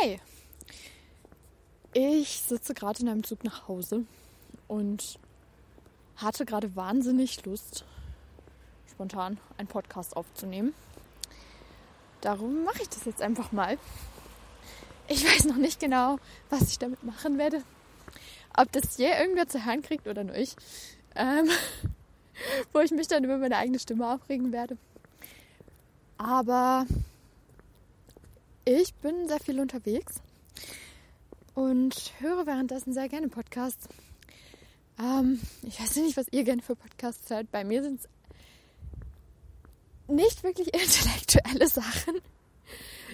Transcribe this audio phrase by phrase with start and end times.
[0.00, 0.20] Hi!
[1.92, 4.04] Ich sitze gerade in einem Zug nach Hause
[4.66, 5.18] und
[6.16, 7.84] hatte gerade wahnsinnig Lust,
[8.90, 10.74] spontan einen Podcast aufzunehmen.
[12.20, 13.78] Darum mache ich das jetzt einfach mal.
[15.08, 16.18] Ich weiß noch nicht genau,
[16.50, 17.62] was ich damit machen werde.
[18.56, 20.54] Ob das je irgendwer zu hören kriegt oder nur ich.
[21.16, 21.48] Ähm,
[22.72, 24.76] wo ich mich dann über meine eigene Stimme aufregen werde.
[26.18, 26.86] Aber
[28.68, 30.16] ich bin sehr viel unterwegs
[31.54, 33.88] und höre währenddessen sehr gerne Podcasts.
[34.98, 37.50] Ähm, ich weiß nicht, was ihr gerne für Podcasts hört.
[37.50, 38.08] Bei mir sind es
[40.06, 42.20] nicht wirklich intellektuelle Sachen.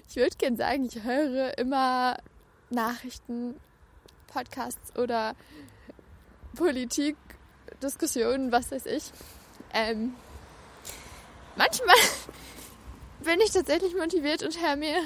[0.09, 2.17] Ich würde gerne sagen, ich höre immer
[2.71, 3.55] Nachrichten,
[4.27, 5.37] Podcasts oder
[6.57, 7.17] Politik,
[7.81, 9.05] Diskussionen, was weiß ich.
[9.73, 10.15] Ähm,
[11.55, 11.95] manchmal
[13.21, 14.97] bin ich tatsächlich motiviert und höre mir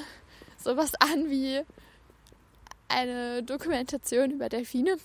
[0.63, 1.61] sowas an wie
[2.87, 4.97] eine Dokumentation über Delfine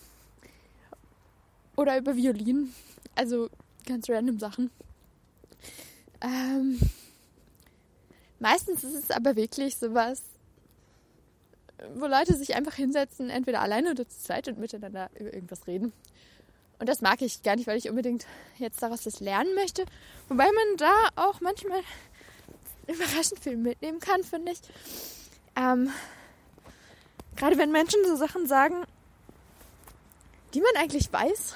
[1.76, 2.74] oder über Violinen.
[3.14, 3.50] Also
[3.86, 4.70] ganz random Sachen.
[6.20, 6.80] Ähm,
[8.40, 10.22] meistens ist es aber wirklich sowas,
[11.94, 15.92] wo Leute sich einfach hinsetzen, entweder alleine oder zu zweit und miteinander über irgendwas reden.
[16.78, 18.26] Und das mag ich gar nicht, weil ich unbedingt
[18.58, 19.84] jetzt daraus was lernen möchte.
[20.28, 21.80] Wobei man da auch manchmal
[22.86, 24.60] überraschend viel mitnehmen kann, finde ich.
[25.56, 25.90] Ähm,
[27.36, 28.84] Gerade wenn Menschen so Sachen sagen,
[30.54, 31.54] die man eigentlich weiß,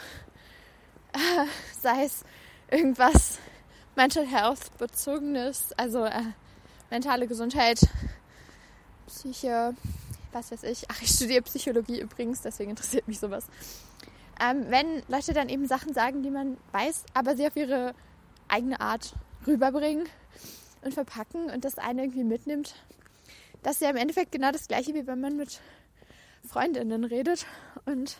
[1.12, 1.46] äh,
[1.80, 2.24] sei es
[2.70, 3.38] irgendwas
[3.94, 6.22] Mental Health bezogenes, also äh,
[6.90, 7.80] mentale Gesundheit,
[9.06, 9.74] Psyche,
[10.32, 10.84] was weiß ich.
[10.88, 13.46] Ach, ich studiere Psychologie übrigens, deswegen interessiert mich sowas.
[14.40, 17.94] Ähm, wenn Leute dann eben Sachen sagen, die man weiß, aber sie auf ihre
[18.48, 19.14] eigene Art
[19.46, 20.08] rüberbringen
[20.82, 22.74] und verpacken und das eine irgendwie mitnimmt,
[23.62, 25.60] das ist ja im Endeffekt genau das gleiche, wie wenn man mit
[26.46, 27.46] Freundinnen redet
[27.84, 28.18] und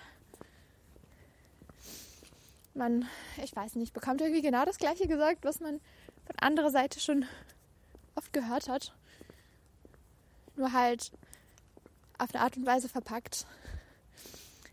[2.75, 3.09] man,
[3.43, 5.81] ich weiß nicht, bekommt irgendwie genau das gleiche gesagt, was man
[6.27, 7.27] von anderer Seite schon
[8.15, 8.95] oft gehört hat.
[10.57, 11.13] Nur halt
[12.19, 13.47] auf eine Art und Weise verpackt,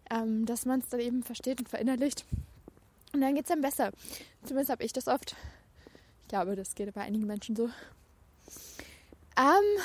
[0.10, 2.26] ähm, dass man es dann eben versteht und verinnerlicht.
[3.14, 3.92] Und dann geht es dann besser.
[4.44, 5.36] Zumindest habe ich das oft.
[6.24, 7.70] Ich glaube, das geht bei einigen Menschen so.
[9.38, 9.82] Ähm,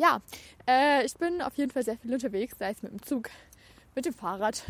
[0.00, 0.22] ja,
[0.66, 3.28] äh, ich bin auf jeden Fall sehr viel unterwegs, sei es mit dem Zug,
[3.94, 4.62] mit dem Fahrrad.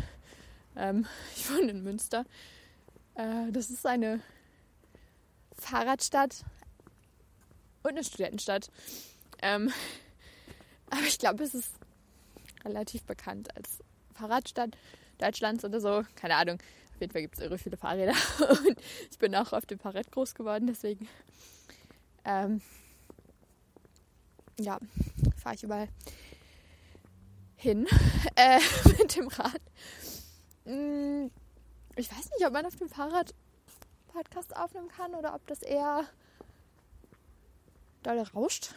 [0.76, 2.24] Ähm, ich wohne in Münster.
[3.14, 4.20] Äh, das ist eine
[5.52, 6.44] Fahrradstadt
[7.84, 8.70] und eine Studentenstadt.
[9.40, 9.72] Ähm,
[10.90, 11.74] aber ich glaube, es ist
[12.64, 13.78] relativ bekannt als
[14.14, 14.76] Fahrradstadt
[15.18, 16.02] Deutschlands oder so.
[16.16, 16.58] Keine Ahnung.
[16.94, 18.14] Auf jeden Fall gibt es irre viele Fahrräder.
[18.66, 18.80] Und
[19.10, 21.08] ich bin auch auf dem Fahrrad groß geworden, deswegen
[22.24, 22.60] ähm,
[24.60, 24.78] ja,
[25.40, 25.88] fahre ich überall
[27.56, 27.86] hin
[28.36, 28.60] äh,
[28.98, 29.60] mit dem Rad.
[30.64, 31.30] Hm,
[31.96, 33.34] ich weiß nicht, ob man auf dem Fahrrad
[34.08, 36.04] Podcast aufnehmen kann oder ob das eher
[38.02, 38.74] doll rauscht.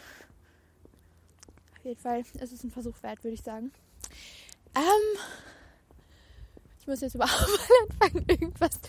[1.78, 3.72] Auf jeden Fall ist es ein Versuch wert, würde ich sagen.
[4.76, 5.20] Ähm,
[6.80, 7.48] ich muss jetzt überhaupt
[8.00, 8.80] mal anfangen, irgendwas,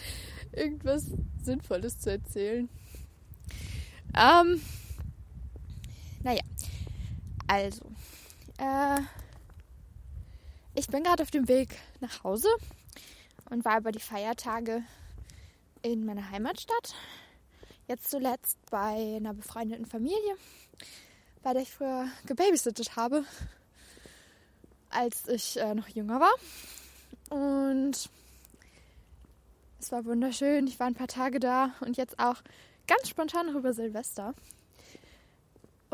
[0.52, 1.04] irgendwas
[1.42, 2.68] Sinnvolles zu erzählen.
[4.16, 4.60] Ähm,
[6.22, 6.42] naja,
[7.46, 7.84] also,
[8.58, 9.00] äh,
[10.74, 12.48] ich bin gerade auf dem Weg nach Hause
[13.50, 14.82] und war über die Feiertage
[15.82, 16.94] in meiner Heimatstadt.
[17.86, 20.36] Jetzt zuletzt bei einer befreundeten Familie,
[21.42, 23.24] bei der ich früher gebabysittet habe,
[24.88, 26.34] als ich äh, noch jünger war.
[27.30, 28.08] Und
[29.78, 30.66] es war wunderschön.
[30.66, 32.36] Ich war ein paar Tage da und jetzt auch
[32.86, 34.34] ganz spontan noch über Silvester.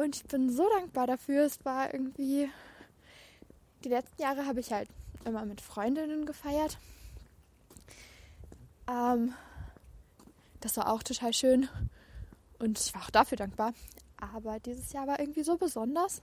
[0.01, 1.45] Und ich bin so dankbar dafür.
[1.45, 2.49] Es war irgendwie.
[3.85, 4.89] Die letzten Jahre habe ich halt
[5.27, 6.79] immer mit Freundinnen gefeiert.
[8.89, 9.35] Ähm,
[10.61, 11.69] das war auch total schön.
[12.59, 13.75] Und ich war auch dafür dankbar.
[14.17, 16.23] Aber dieses Jahr war irgendwie so besonders.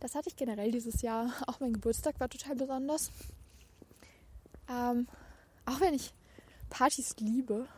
[0.00, 1.32] Das hatte ich generell dieses Jahr.
[1.46, 3.12] Auch mein Geburtstag war total besonders.
[4.68, 5.06] Ähm,
[5.66, 6.12] auch wenn ich
[6.68, 7.68] Partys liebe.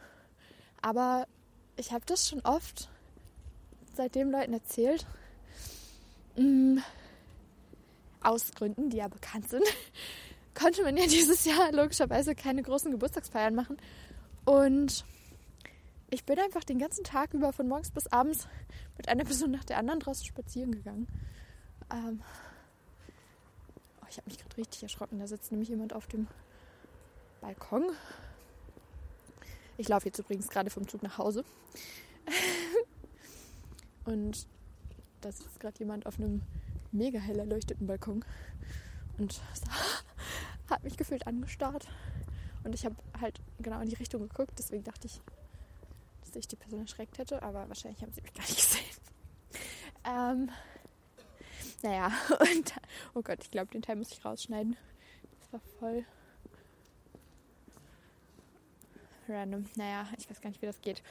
[0.80, 1.26] Aber
[1.76, 2.88] ich habe das schon oft
[3.94, 5.04] seitdem Leuten erzählt.
[6.36, 6.78] Mm,
[8.20, 9.64] aus Gründen, die ja bekannt sind,
[10.54, 13.76] konnte man ja dieses Jahr logischerweise keine großen Geburtstagsfeiern machen.
[14.44, 15.04] Und
[16.10, 18.48] ich bin einfach den ganzen Tag über von morgens bis abends
[18.96, 21.06] mit einer Person nach der anderen draußen spazieren gegangen.
[21.92, 22.22] Ähm,
[24.02, 25.18] oh, ich habe mich gerade richtig erschrocken.
[25.18, 26.26] Da sitzt nämlich jemand auf dem
[27.40, 27.84] Balkon.
[29.78, 31.44] Ich laufe jetzt übrigens gerade vom Zug nach Hause.
[34.04, 34.46] Und
[35.20, 36.42] da sitzt gerade jemand auf einem
[36.92, 38.24] mega hell erleuchteten Balkon
[39.18, 39.40] und
[40.70, 41.88] hat mich gefühlt angestarrt.
[42.64, 45.20] Und ich habe halt genau in die Richtung geguckt, deswegen dachte ich,
[46.24, 48.84] dass ich die Person erschreckt hätte, aber wahrscheinlich haben sie mich gar nicht gesehen.
[50.04, 50.50] Ähm,
[51.82, 52.74] naja, und
[53.14, 54.76] oh Gott, ich glaube, den Teil muss ich rausschneiden.
[55.40, 56.04] Das war voll
[59.28, 59.66] random.
[59.76, 61.02] Naja, ich weiß gar nicht, wie das geht.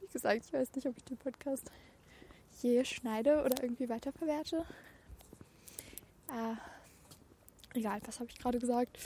[0.00, 1.70] wie gesagt, ich weiß nicht, ob ich den Podcast
[2.62, 4.64] je schneide oder irgendwie weiterverwerte.
[6.28, 8.98] Äh, egal, was habe ich gerade gesagt?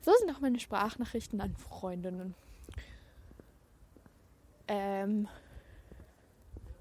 [0.00, 2.34] So sind auch meine Sprachnachrichten an Freundinnen.
[4.68, 5.28] Ähm,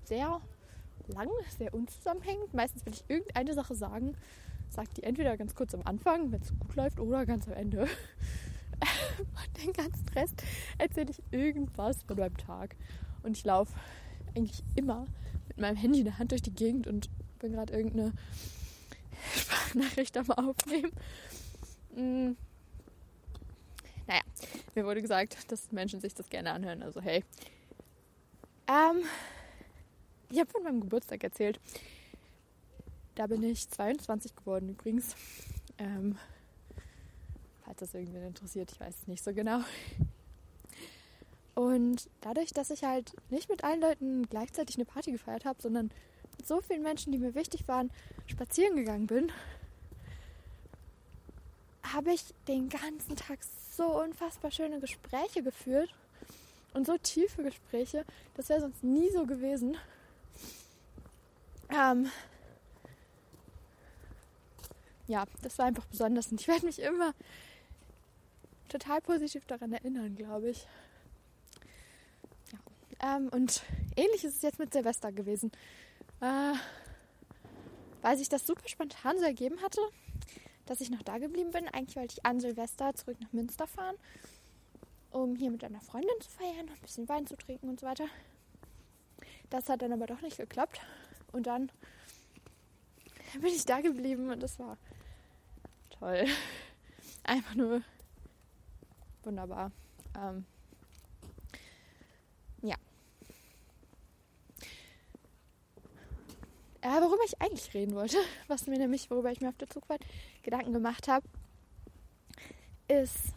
[0.05, 0.41] sehr
[1.07, 2.53] lang, sehr unzusammenhängend.
[2.53, 4.15] Meistens, wenn ich irgendeine Sache sagen,
[4.69, 7.81] sagt die entweder ganz kurz am Anfang, wenn es gut läuft, oder ganz am Ende.
[9.19, 10.41] Und den ganzen Rest
[10.77, 12.75] erzähle ich irgendwas von meinem Tag.
[13.23, 13.73] Und ich laufe
[14.35, 15.07] eigentlich immer
[15.47, 18.13] mit meinem Handy in der Hand durch die Gegend und bin gerade irgendeine
[19.35, 20.91] Sprachnachricht am Aufnehmen.
[21.95, 22.35] Mm.
[24.07, 24.21] Naja,
[24.75, 26.83] mir wurde gesagt, dass Menschen sich das gerne anhören.
[26.83, 27.23] Also hey.
[28.67, 29.03] Ähm,
[30.29, 31.59] ich habe von meinem Geburtstag erzählt.
[33.15, 35.15] Da bin ich 22 geworden übrigens.
[35.77, 36.17] Ähm,
[37.65, 39.61] falls das irgendwen interessiert, ich weiß es nicht so genau.
[41.61, 45.91] Und dadurch, dass ich halt nicht mit allen Leuten gleichzeitig eine Party gefeiert habe, sondern
[46.35, 47.91] mit so vielen Menschen, die mir wichtig waren,
[48.25, 49.31] spazieren gegangen bin,
[51.83, 55.93] habe ich den ganzen Tag so unfassbar schöne Gespräche geführt
[56.73, 58.05] und so tiefe Gespräche.
[58.33, 59.77] Das wäre sonst nie so gewesen.
[61.69, 62.09] Ähm,
[65.05, 67.13] ja, das war einfach besonders und ich werde mich immer
[68.67, 70.65] total positiv daran erinnern, glaube ich.
[73.03, 73.63] Ähm, und
[73.95, 75.51] ähnlich ist es jetzt mit Silvester gewesen.
[76.21, 76.53] Äh,
[78.01, 79.81] weil sich das super spontan so ergeben hatte,
[80.65, 81.67] dass ich noch da geblieben bin.
[81.67, 83.95] Eigentlich wollte ich an Silvester zurück nach Münster fahren,
[85.11, 87.87] um hier mit einer Freundin zu feiern und ein bisschen Wein zu trinken und so
[87.87, 88.05] weiter.
[89.49, 90.81] Das hat dann aber doch nicht geklappt.
[91.31, 91.71] Und dann
[93.33, 94.77] bin ich da geblieben und das war
[95.89, 96.25] toll.
[97.23, 97.81] Einfach nur
[99.23, 99.71] wunderbar.
[100.17, 100.45] Ähm,
[102.61, 102.75] ja.
[106.81, 108.17] Äh, worüber ich eigentlich reden wollte,
[108.47, 110.01] was mir nämlich, worüber ich mir auf der Zugfahrt
[110.41, 111.27] Gedanken gemacht habe,
[112.87, 113.33] ist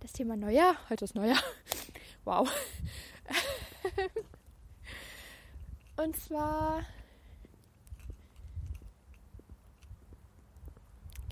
[0.00, 0.76] das Thema Neujahr.
[0.88, 1.42] Heute ist Neujahr.
[2.26, 2.50] Wow.
[5.96, 6.84] Und zwar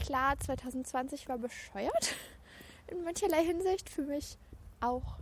[0.00, 2.14] klar, 2020 war bescheuert
[2.86, 4.38] in mancherlei Hinsicht für mich
[4.80, 5.18] auch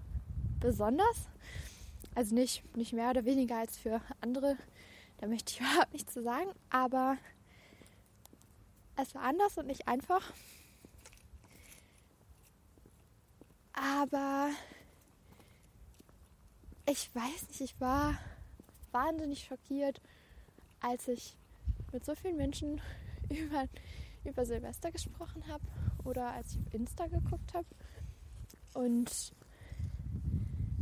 [0.61, 1.29] besonders.
[2.15, 4.57] Also nicht, nicht mehr oder weniger als für andere.
[5.19, 6.51] Da möchte ich überhaupt nichts zu sagen.
[6.71, 7.17] Aber
[8.97, 10.33] es war anders und nicht einfach.
[13.73, 14.51] Aber
[16.87, 18.19] ich weiß nicht, ich war
[18.93, 20.01] wahnsinnig schockiert,
[20.81, 21.37] als ich
[21.93, 22.81] mit so vielen Menschen
[23.29, 23.69] über,
[24.25, 25.65] über Silvester gesprochen habe
[26.05, 27.67] oder als ich auf Insta geguckt habe.
[28.73, 29.33] Und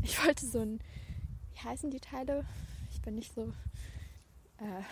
[0.02, 0.80] ich wollte so ein,
[1.52, 2.44] wie heißen die Teile?
[2.92, 3.52] Ich bin nicht so
[4.64, 4.82] äh,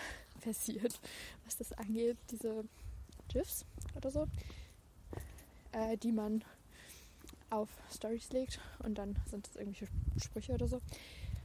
[0.40, 1.00] versiert,
[1.44, 2.17] was das angeht.
[2.31, 2.64] Diese
[3.29, 3.64] GIFs
[3.96, 4.29] oder so,
[5.72, 6.44] äh, die man
[7.50, 9.88] auf Stories legt und dann sind das irgendwelche
[10.22, 10.81] Sprüche oder so.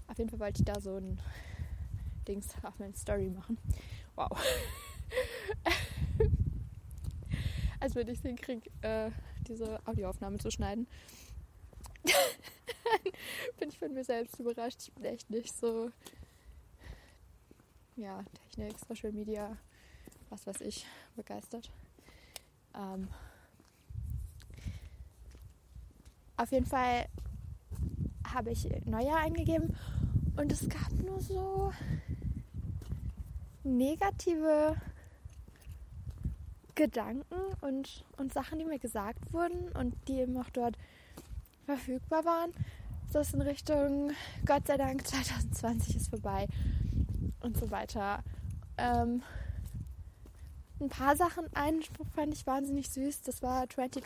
[0.07, 1.19] Auf jeden Fall wollte ich da so ein
[2.27, 3.57] Dings auf meine Story machen.
[4.15, 4.29] Wow.
[7.79, 9.11] Als würde ich es hinkriege, äh,
[9.47, 10.87] diese Audioaufnahme zu schneiden.
[13.59, 14.81] bin ich von mir selbst überrascht.
[14.81, 15.91] Ich bin echt nicht so,
[17.97, 19.57] ja, Technik, Social Media,
[20.29, 20.85] was weiß ich,
[21.15, 21.71] begeistert.
[22.75, 23.07] Ähm,
[26.37, 27.07] auf jeden Fall
[28.33, 29.75] habe ich Neujahr eingegeben
[30.35, 31.73] und es gab nur so
[33.63, 34.75] negative
[36.75, 40.77] Gedanken und, und Sachen, die mir gesagt wurden und die eben auch dort
[41.65, 42.53] verfügbar waren.
[43.11, 44.11] So ist in Richtung,
[44.45, 46.47] Gott sei Dank, 2020 ist vorbei
[47.41, 48.23] und so weiter.
[48.77, 49.23] Ähm,
[50.79, 53.21] ein paar Sachen, einen Spruch fand ich wahnsinnig süß.
[53.23, 54.05] Das war 20,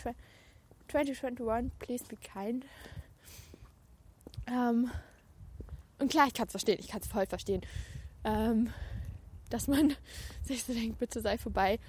[0.87, 2.65] 2021, please be kind.
[4.47, 4.89] Ähm,
[5.99, 7.61] und klar, ich kann es verstehen, ich kann es voll verstehen,
[8.23, 8.73] ähm,
[9.49, 9.93] dass man
[10.43, 11.79] sich so denkt, bitte sei vorbei.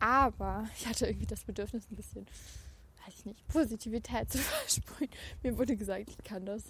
[0.00, 2.26] Aber ich hatte irgendwie das Bedürfnis, ein bisschen,
[3.04, 5.10] weiß ich nicht, Positivität zu versprühen.
[5.42, 6.62] Mir wurde gesagt, ich kann das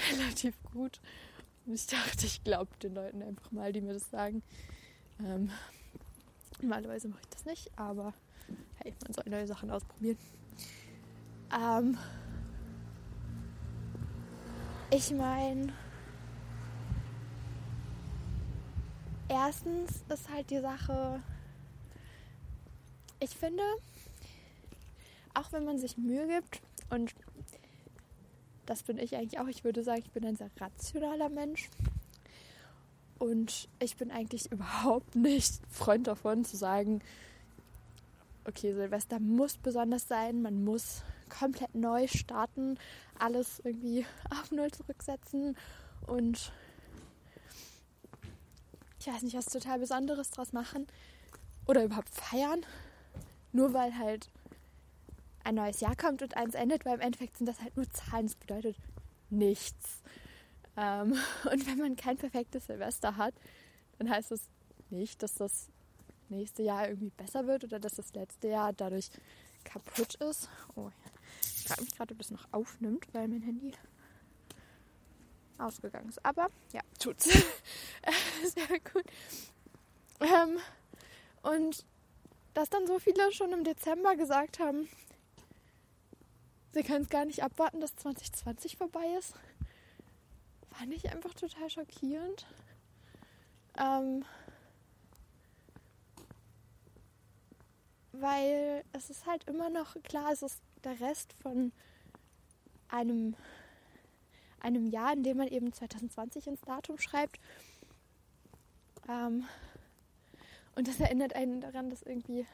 [0.12, 1.00] relativ gut.
[1.74, 4.42] Ich dachte, ich glaube den Leuten einfach mal, die mir das sagen.
[5.20, 5.50] Ähm,
[6.60, 8.14] normalerweise mache ich das nicht, aber
[8.76, 10.18] hey, man soll neue Sachen ausprobieren.
[11.52, 11.98] Ähm,
[14.90, 15.72] ich meine,
[19.28, 21.20] erstens ist halt die Sache,
[23.18, 23.62] ich finde,
[25.34, 27.14] auch wenn man sich Mühe gibt und
[28.66, 31.68] das bin ich eigentlich auch, ich würde sagen, ich bin ein sehr rationaler Mensch.
[33.18, 37.00] Und ich bin eigentlich überhaupt nicht Freund davon zu sagen,
[38.44, 42.78] okay, Silvester muss besonders sein, man muss komplett neu starten,
[43.18, 45.56] alles irgendwie auf Null zurücksetzen.
[46.06, 46.52] Und
[49.00, 50.86] ich weiß nicht, was total Besonderes draus machen
[51.66, 52.64] oder überhaupt feiern,
[53.52, 54.30] nur weil halt
[55.46, 58.26] ein neues Jahr kommt und eins endet, weil im Endeffekt sind das halt nur Zahlen,
[58.26, 58.76] das bedeutet
[59.30, 60.02] nichts.
[60.76, 61.12] Ähm,
[61.50, 63.34] und wenn man kein perfektes Silvester hat,
[63.98, 64.48] dann heißt das
[64.90, 65.68] nicht, dass das
[66.28, 69.10] nächste Jahr irgendwie besser wird oder dass das letzte Jahr dadurch
[69.64, 70.48] kaputt ist.
[70.74, 70.90] Oh,
[71.40, 73.72] ich frage mich gerade, ob das noch aufnimmt, weil mein Handy
[75.58, 76.24] ausgegangen ist.
[76.24, 77.26] Aber ja, tut's.
[78.44, 79.04] Sehr gut.
[80.20, 80.58] Ähm,
[81.42, 81.84] und
[82.54, 84.88] dass dann so viele schon im Dezember gesagt haben,
[86.76, 89.32] sie können es gar nicht abwarten, dass 2020 vorbei ist,
[90.70, 92.46] fand ich einfach total schockierend.
[93.78, 94.26] Ähm,
[98.12, 101.72] weil es ist halt immer noch klar, es ist der Rest von
[102.88, 103.34] einem,
[104.60, 107.40] einem Jahr, in dem man eben 2020 ins Datum schreibt.
[109.08, 109.46] Ähm,
[110.74, 112.46] und das erinnert einen daran, dass irgendwie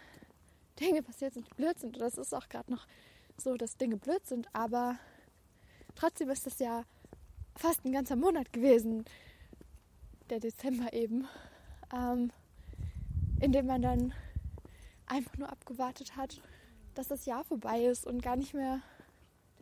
[0.78, 1.96] Dinge passiert sind, die blöd sind.
[1.96, 2.86] Und das ist auch gerade noch
[3.42, 4.48] so, dass Dinge blöd sind.
[4.52, 4.96] Aber
[5.94, 6.84] trotzdem ist das ja
[7.56, 9.04] fast ein ganzer Monat gewesen,
[10.30, 11.26] der Dezember eben,
[11.94, 12.30] ähm,
[13.40, 14.14] in dem man dann
[15.06, 16.40] einfach nur abgewartet hat,
[16.94, 18.80] dass das Jahr vorbei ist und gar nicht mehr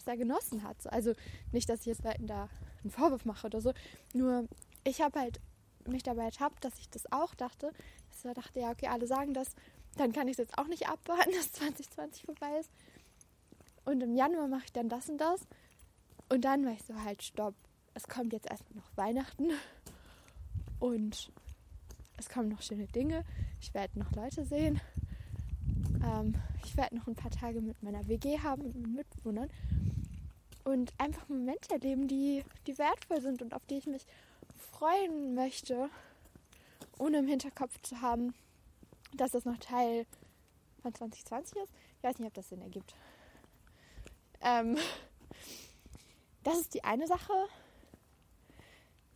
[0.01, 0.91] das er genossen hat.
[0.93, 1.13] Also
[1.53, 2.49] nicht, dass ich jetzt Leuten da
[2.83, 3.73] einen Vorwurf mache oder so.
[4.15, 4.49] Nur
[4.85, 5.41] ich habe halt
[5.87, 7.73] mich dabei ertappt, dass ich das auch dachte.
[8.09, 9.55] Dass ich dachte, ja, okay, alle sagen das,
[9.97, 12.71] dann kann ich es jetzt auch nicht abwarten, dass 2020 vorbei ist.
[13.85, 15.41] Und im Januar mache ich dann das und das.
[16.29, 17.55] Und dann war ich so, halt, stopp.
[17.95, 19.51] Es kommt jetzt erstmal noch Weihnachten.
[20.79, 21.31] Und
[22.17, 23.25] es kommen noch schöne Dinge.
[23.61, 24.81] Ich werde noch Leute sehen.
[26.05, 26.35] Ähm,
[26.65, 29.51] ich werde noch ein paar Tage mit meiner WG haben, mit meinen Mitbewohnern.
[30.65, 34.07] Und einfach Momente erleben, die, die wertvoll sind und auf die ich mich
[34.55, 35.89] freuen möchte,
[36.99, 38.35] ohne im Hinterkopf zu haben,
[39.15, 40.07] dass das noch Teil
[40.83, 41.73] von 2020 ist.
[41.99, 42.95] Ich weiß nicht, ob das Sinn ergibt.
[44.40, 44.76] Ähm,
[46.42, 47.32] das ist die eine Sache.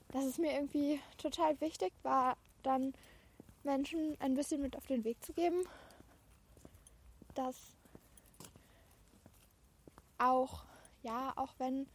[0.08, 2.94] Das ist mir irgendwie total wichtig, war dann
[3.62, 5.64] Menschen ein bisschen mit auf den Weg zu geben
[7.34, 7.56] dass
[10.18, 10.64] auch,
[11.02, 11.86] ja, auch wenn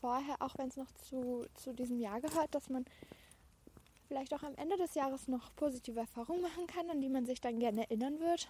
[0.00, 2.84] vorher, auch wenn es noch zu, zu diesem Jahr gehört, dass man
[4.08, 7.40] vielleicht auch am Ende des Jahres noch positive Erfahrungen machen kann, an die man sich
[7.40, 8.48] dann gerne erinnern wird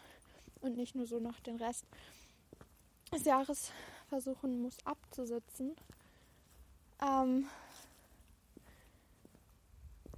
[0.61, 1.85] und nicht nur so noch den Rest
[3.13, 3.73] des Jahres
[4.13, 5.75] versuchen muss abzusitzen.
[7.01, 7.49] Ähm,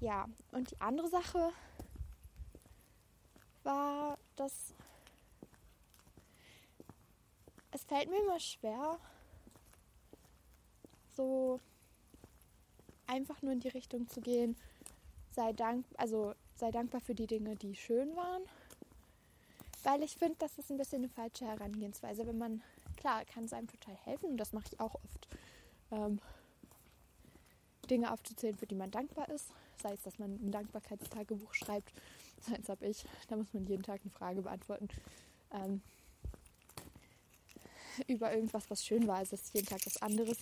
[0.01, 1.53] ja, und die andere Sache
[3.63, 4.75] war, dass
[7.71, 8.99] es fällt mir immer schwer,
[11.13, 11.61] so
[13.07, 14.57] einfach nur in die Richtung zu gehen,
[15.31, 18.43] sei dank, also sei dankbar für die Dinge, die schön waren.
[19.85, 22.27] Weil ich finde, das ist ein bisschen eine falsche Herangehensweise.
[22.27, 22.63] Wenn man,
[22.97, 25.29] klar, kann es einem total helfen, und das mache ich auch oft,
[25.93, 26.21] ähm,
[27.91, 29.49] Dinge aufzuzählen, für die man dankbar ist.
[29.83, 31.93] Sei es, dass man ein Dankbarkeitstagebuch schreibt,
[32.41, 34.89] sei es habe ich, da muss man jeden Tag eine Frage beantworten.
[35.53, 35.83] Ähm,
[38.09, 39.23] über irgendwas, was schön war.
[39.23, 40.39] Es ist jeden Tag was anderes.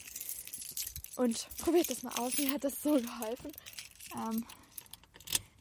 [1.16, 2.38] Und probiert das mal aus.
[2.38, 3.52] Mir hat das so geholfen.
[4.14, 4.46] Ähm,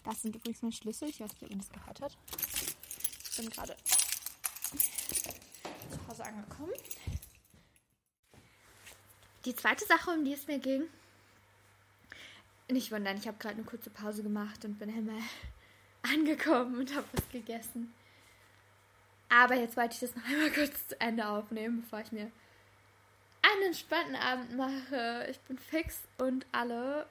[0.04, 1.10] das sind übrigens meine Schlüssel.
[1.10, 2.18] Ich weiß nicht, ob man das gehört hat.
[3.42, 3.76] Bin gerade
[5.90, 6.74] zu Hause angekommen.
[9.46, 10.84] Die zweite Sache, um die es mir ging,
[12.70, 15.24] nicht wundern, ich habe gerade eine kurze Pause gemacht und bin einmal
[16.04, 17.92] angekommen und habe was gegessen.
[19.30, 22.32] Aber jetzt wollte ich das noch einmal kurz zu Ende aufnehmen, bevor ich mir
[23.42, 25.26] einen entspannten Abend mache.
[25.32, 27.08] Ich bin fix und alle.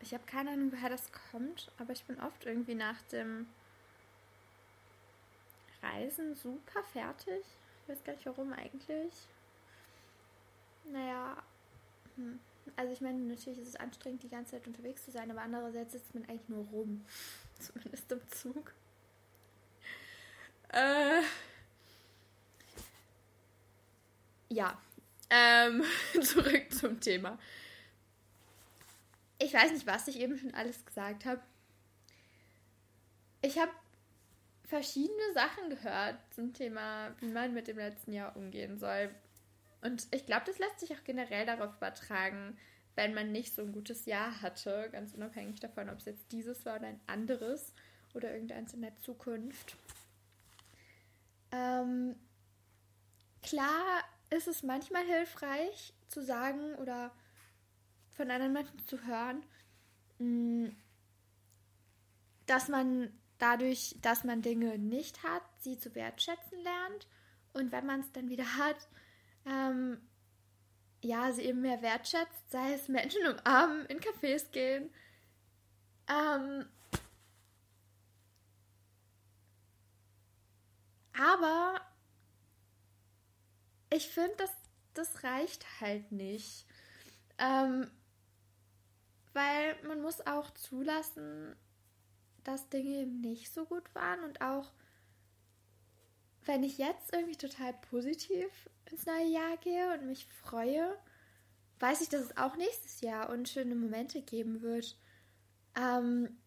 [0.00, 3.46] Ich habe keine Ahnung, woher das kommt, aber ich bin oft irgendwie nach dem
[5.88, 7.44] Reisen super fertig.
[7.82, 9.12] Ich weiß gar nicht warum eigentlich.
[10.84, 11.36] Naja,
[12.16, 12.38] hm,
[12.76, 15.92] Also ich meine, natürlich ist es anstrengend, die ganze Zeit unterwegs zu sein, aber andererseits
[15.92, 17.04] sitzt man eigentlich nur rum.
[17.58, 18.72] Zumindest im Zug.
[20.70, 21.22] Äh,
[24.48, 24.80] ja.
[25.30, 25.82] Ähm,
[26.22, 27.38] zurück zum Thema.
[29.38, 31.40] Ich weiß nicht, was ich eben schon alles gesagt habe.
[33.40, 33.70] Ich habe
[34.68, 39.10] verschiedene Sachen gehört zum Thema, wie man mit dem letzten Jahr umgehen soll.
[39.80, 42.56] Und ich glaube, das lässt sich auch generell darauf übertragen,
[42.94, 46.66] wenn man nicht so ein gutes Jahr hatte, ganz unabhängig davon, ob es jetzt dieses
[46.66, 47.72] war oder ein anderes
[48.12, 49.76] oder irgendeins in der Zukunft.
[51.50, 52.16] Ähm,
[53.42, 57.10] klar ist es manchmal hilfreich zu sagen oder
[58.10, 59.42] von anderen Menschen zu hören,
[60.18, 60.66] mm,
[62.46, 67.06] dass man dadurch, dass man Dinge nicht hat, sie zu wertschätzen lernt
[67.52, 68.88] und wenn man es dann wieder hat,
[69.46, 70.00] ähm,
[71.00, 74.90] ja, sie eben mehr wertschätzt, sei es Menschen umarmen, in Cafés gehen.
[76.08, 76.66] Ähm,
[81.12, 81.80] aber
[83.90, 84.50] ich finde, das,
[84.94, 86.66] das reicht halt nicht.
[87.38, 87.90] Ähm,
[89.34, 91.54] weil man muss auch zulassen,
[92.48, 94.72] dass Dinge nicht so gut waren und auch
[96.46, 100.96] wenn ich jetzt irgendwie total positiv ins neue Jahr gehe und mich freue,
[101.78, 104.98] weiß ich, dass es auch nächstes Jahr und schöne Momente geben wird.
[105.76, 106.38] Ähm,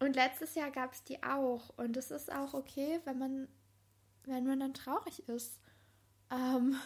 [0.00, 1.76] und letztes Jahr gab es die auch.
[1.76, 3.48] Und es ist auch okay, wenn man,
[4.24, 5.60] wenn man dann traurig ist.
[6.30, 6.76] Ähm,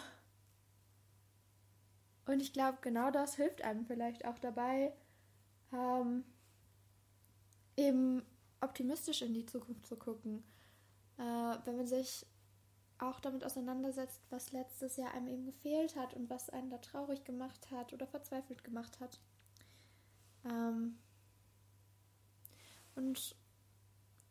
[2.25, 4.93] und ich glaube, genau das hilft einem vielleicht auch dabei,
[5.71, 6.25] ähm,
[7.77, 8.23] eben
[8.61, 10.43] optimistisch in die Zukunft zu gucken.
[11.17, 12.25] Äh, wenn man sich
[12.99, 17.23] auch damit auseinandersetzt, was letztes Jahr einem eben gefehlt hat und was einen da traurig
[17.23, 19.19] gemacht hat oder verzweifelt gemacht hat.
[20.45, 20.97] Ähm
[22.95, 23.35] und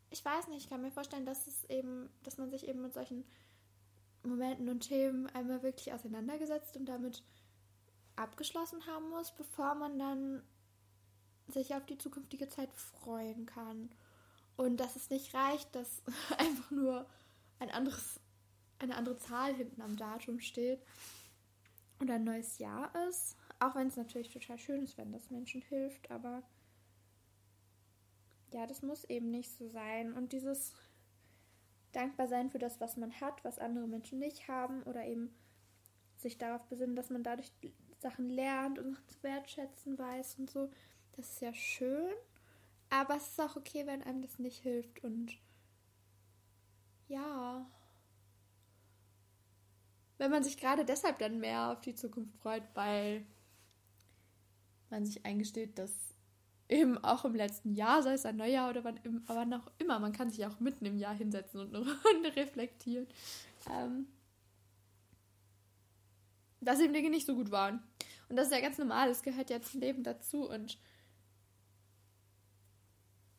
[0.09, 2.93] ich weiß nicht, ich kann mir vorstellen, dass es eben, dass man sich eben mit
[2.93, 3.25] solchen
[4.23, 7.23] Momenten und Themen einmal wirklich auseinandergesetzt und damit
[8.15, 10.43] abgeschlossen haben muss, bevor man dann
[11.47, 13.89] sich auf die zukünftige Zeit freuen kann.
[14.55, 16.01] Und dass es nicht reicht, dass
[16.37, 17.05] einfach nur
[17.59, 18.19] ein anderes,
[18.79, 20.81] eine andere Zahl hinten am Datum steht
[21.99, 23.35] und ein neues Jahr ist.
[23.59, 26.43] Auch wenn es natürlich total schön ist, wenn das Menschen hilft, aber
[28.51, 30.13] ja, das muss eben nicht so sein.
[30.13, 30.73] Und dieses
[31.91, 35.33] dankbar sein für das, was man hat, was andere Menschen nicht haben, oder eben
[36.17, 37.51] sich darauf besinnen, dass man dadurch
[37.99, 40.69] Sachen lernt und zu wertschätzen weiß und so.
[41.15, 42.13] Das ist ja schön.
[42.89, 45.03] Aber es ist auch okay, wenn einem das nicht hilft.
[45.03, 45.37] Und
[47.07, 47.65] ja.
[50.17, 53.25] Wenn man sich gerade deshalb dann mehr auf die Zukunft freut, weil
[54.89, 55.91] man sich eingesteht, dass
[56.69, 60.13] eben auch im letzten Jahr, sei es ein Neujahr oder wann, aber noch immer, man
[60.13, 63.07] kann sich auch mitten im Jahr hinsetzen und eine Runde reflektieren.
[63.69, 64.07] Ähm,
[66.61, 67.83] dass eben Dinge nicht so gut waren.
[68.29, 70.77] Und das ist ja ganz normal, es gehört ja zum Leben dazu und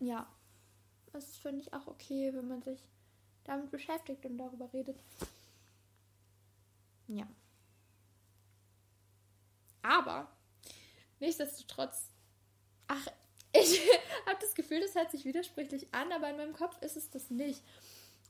[0.00, 0.26] ja,
[1.12, 2.80] das finde ich auch okay, wenn man sich
[3.44, 4.98] damit beschäftigt und darüber redet.
[7.08, 7.26] Ja.
[9.82, 10.28] Aber
[11.20, 12.08] nichtsdestotrotz,
[12.88, 13.06] ach,
[13.52, 13.80] ich
[14.26, 17.30] habe das Gefühl, das hört sich widersprüchlich an, aber in meinem Kopf ist es das
[17.30, 17.62] nicht.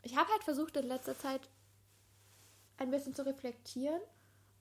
[0.02, 1.48] Ich habe halt versucht in letzter Zeit
[2.76, 4.00] ein bisschen zu reflektieren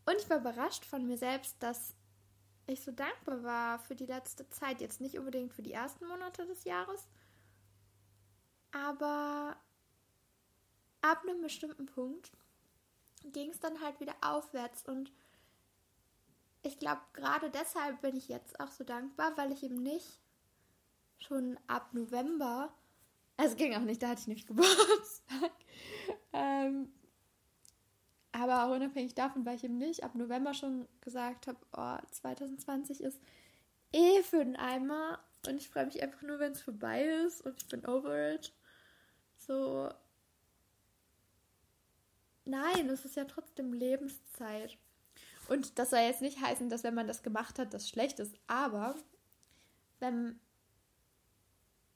[0.05, 1.95] und ich war überrascht von mir selbst, dass
[2.67, 4.81] ich so dankbar war für die letzte Zeit.
[4.81, 7.07] Jetzt nicht unbedingt für die ersten Monate des Jahres,
[8.71, 9.55] aber
[11.01, 12.31] ab einem bestimmten Punkt
[13.25, 15.11] ging es dann halt wieder aufwärts und
[16.63, 20.21] ich glaube, gerade deshalb bin ich jetzt auch so dankbar, weil ich eben nicht
[21.19, 22.73] schon ab November,
[23.37, 25.51] also es ging auch nicht, da hatte ich nämlich Geburtstag,
[26.31, 26.91] ähm,
[28.33, 33.01] aber auch unabhängig davon, weil ich eben nicht ab November schon gesagt habe, oh, 2020
[33.01, 33.21] ist
[33.91, 37.61] eh für den Eimer und ich freue mich einfach nur, wenn es vorbei ist und
[37.61, 38.51] ich bin over it.
[39.37, 39.89] So.
[42.45, 44.77] Nein, es ist ja trotzdem Lebenszeit.
[45.47, 48.35] Und das soll jetzt nicht heißen, dass wenn man das gemacht hat, das schlecht ist.
[48.47, 48.95] Aber
[49.99, 50.39] wenn,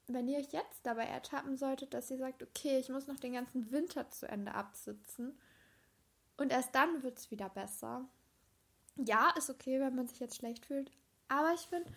[0.07, 3.33] wenn ihr euch jetzt dabei ertappen solltet, dass ihr sagt, okay, ich muss noch den
[3.33, 5.37] ganzen Winter zu Ende absitzen
[6.37, 8.07] und erst dann wird es wieder besser.
[8.95, 10.91] Ja, ist okay, wenn man sich jetzt schlecht fühlt.
[11.27, 11.91] Aber ich finde,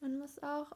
[0.00, 0.72] man muss auch,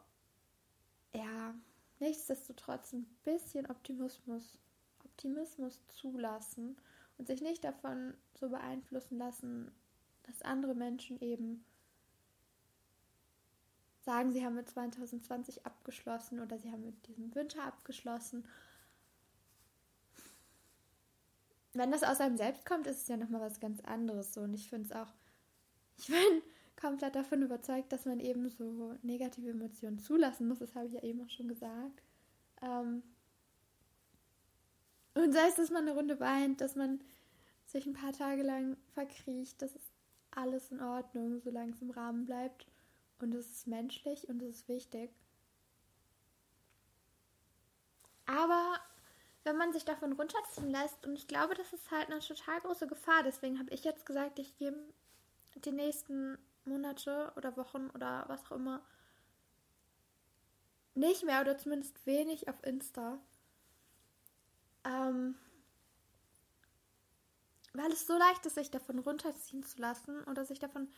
[1.14, 1.54] ja,
[1.98, 4.58] nichtsdestotrotz ein bisschen Optimismus,
[5.04, 6.76] Optimismus zulassen
[7.18, 9.70] und sich nicht davon so beeinflussen lassen,
[10.24, 11.64] dass andere Menschen eben
[14.04, 18.46] sagen, sie haben mit 2020 abgeschlossen oder sie haben mit diesem Winter abgeschlossen.
[21.74, 24.42] Wenn das aus einem selbst kommt, ist es ja nochmal was ganz anderes so.
[24.42, 25.12] Und ich finde es auch,
[25.98, 26.16] ich bin
[26.80, 30.60] komplett davon überzeugt, dass man eben so negative Emotionen zulassen muss.
[30.60, 32.02] Das habe ich ja eben auch schon gesagt.
[32.62, 33.02] Ähm
[35.14, 37.00] und sei es, dass man eine Runde weint, dass man
[37.66, 39.90] sich ein paar Tage lang verkriecht, das ist
[40.30, 42.66] alles in Ordnung, solange es im Rahmen bleibt.
[43.20, 45.10] Und es ist menschlich und es ist wichtig.
[48.26, 48.80] Aber
[49.44, 52.86] wenn man sich davon runterziehen lässt, und ich glaube, das ist halt eine total große
[52.86, 54.74] Gefahr, deswegen habe ich jetzt gesagt, ich gehe
[55.54, 58.82] die nächsten Monate oder Wochen oder was auch immer
[60.94, 63.18] nicht mehr oder zumindest wenig auf Insta.
[64.84, 65.34] Ähm,
[67.72, 70.88] weil es so leicht ist, sich davon runterziehen zu lassen oder sich davon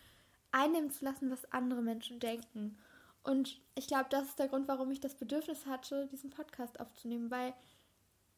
[0.52, 2.78] einnehmen zu lassen, was andere Menschen denken.
[3.22, 7.30] Und ich glaube, das ist der Grund, warum ich das Bedürfnis hatte, diesen Podcast aufzunehmen,
[7.30, 7.54] weil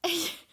[0.06, 0.46] ich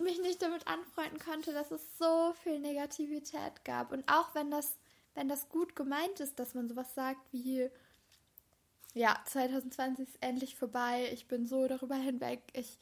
[0.00, 3.92] mich nicht damit anfreunden konnte, dass es so viel Negativität gab.
[3.92, 4.78] Und auch wenn das,
[5.14, 7.70] wenn das gut gemeint ist, dass man sowas sagt wie,
[8.94, 12.78] ja, 2020 ist endlich vorbei, ich bin so darüber hinweg, ich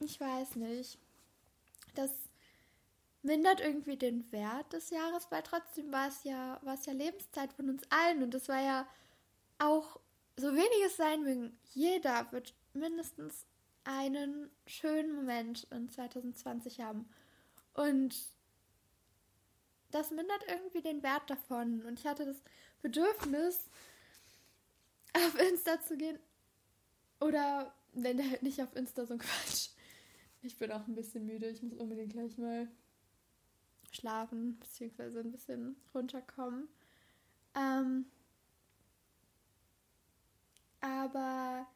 [0.00, 0.98] ich weiß nicht.
[1.94, 2.10] Das
[3.22, 7.52] mindert irgendwie den Wert des Jahres, weil trotzdem war es ja, war es ja Lebenszeit
[7.52, 8.86] von uns allen und es war ja
[9.58, 10.00] auch
[10.36, 11.58] so wenig es sein mögen.
[11.72, 13.46] Jeder wird mindestens
[13.84, 17.08] einen schönen Moment in 2020 haben.
[17.74, 18.14] Und
[19.90, 21.82] das mindert irgendwie den Wert davon.
[21.82, 22.42] Und ich hatte das
[22.80, 23.68] Bedürfnis,
[25.14, 26.18] auf Insta zu gehen.
[27.20, 29.68] Oder wenn der halt nicht auf Insta so ein Quatsch.
[30.42, 31.48] Ich bin auch ein bisschen müde.
[31.48, 32.68] Ich muss unbedingt gleich mal
[33.92, 36.68] schlafen, beziehungsweise ein bisschen runterkommen.
[37.54, 38.06] Ähm,
[40.82, 41.66] aber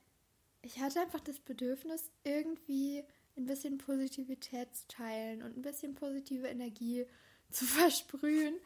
[0.62, 3.02] ich hatte einfach das Bedürfnis, irgendwie
[3.36, 7.06] ein bisschen Positivität zu teilen und ein bisschen positive Energie
[7.50, 8.56] zu versprühen,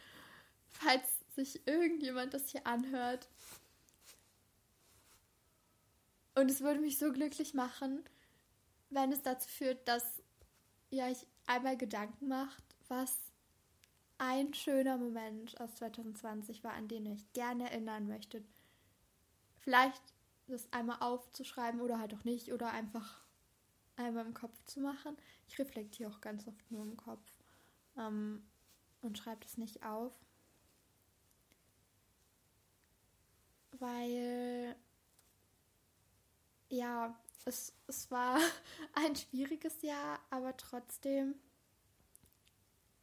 [0.69, 3.29] falls sich irgendjemand das hier anhört.
[6.35, 8.03] Und es würde mich so glücklich machen,
[8.89, 10.05] wenn es dazu führt, dass
[10.91, 13.17] ihr euch einmal Gedanken macht, was
[14.19, 18.45] ein schöner Moment aus 2020 war, an den ihr euch gerne erinnern möchtet.
[19.59, 20.03] Vielleicht
[20.51, 23.23] das einmal aufzuschreiben oder halt auch nicht oder einfach
[23.97, 25.17] einmal im Kopf zu machen.
[25.49, 27.39] Ich reflektiere auch ganz oft nur im Kopf
[27.97, 28.43] ähm,
[29.03, 30.13] und schreibe das nicht auf.
[33.79, 34.77] Weil
[36.69, 38.39] ja, es, es war
[38.95, 41.35] ein schwieriges Jahr, aber trotzdem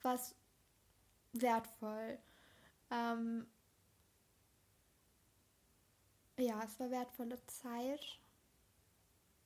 [0.01, 0.35] war es
[1.33, 2.17] wertvoll.
[2.89, 3.47] Ähm,
[6.37, 8.19] ja, es war wertvolle Zeit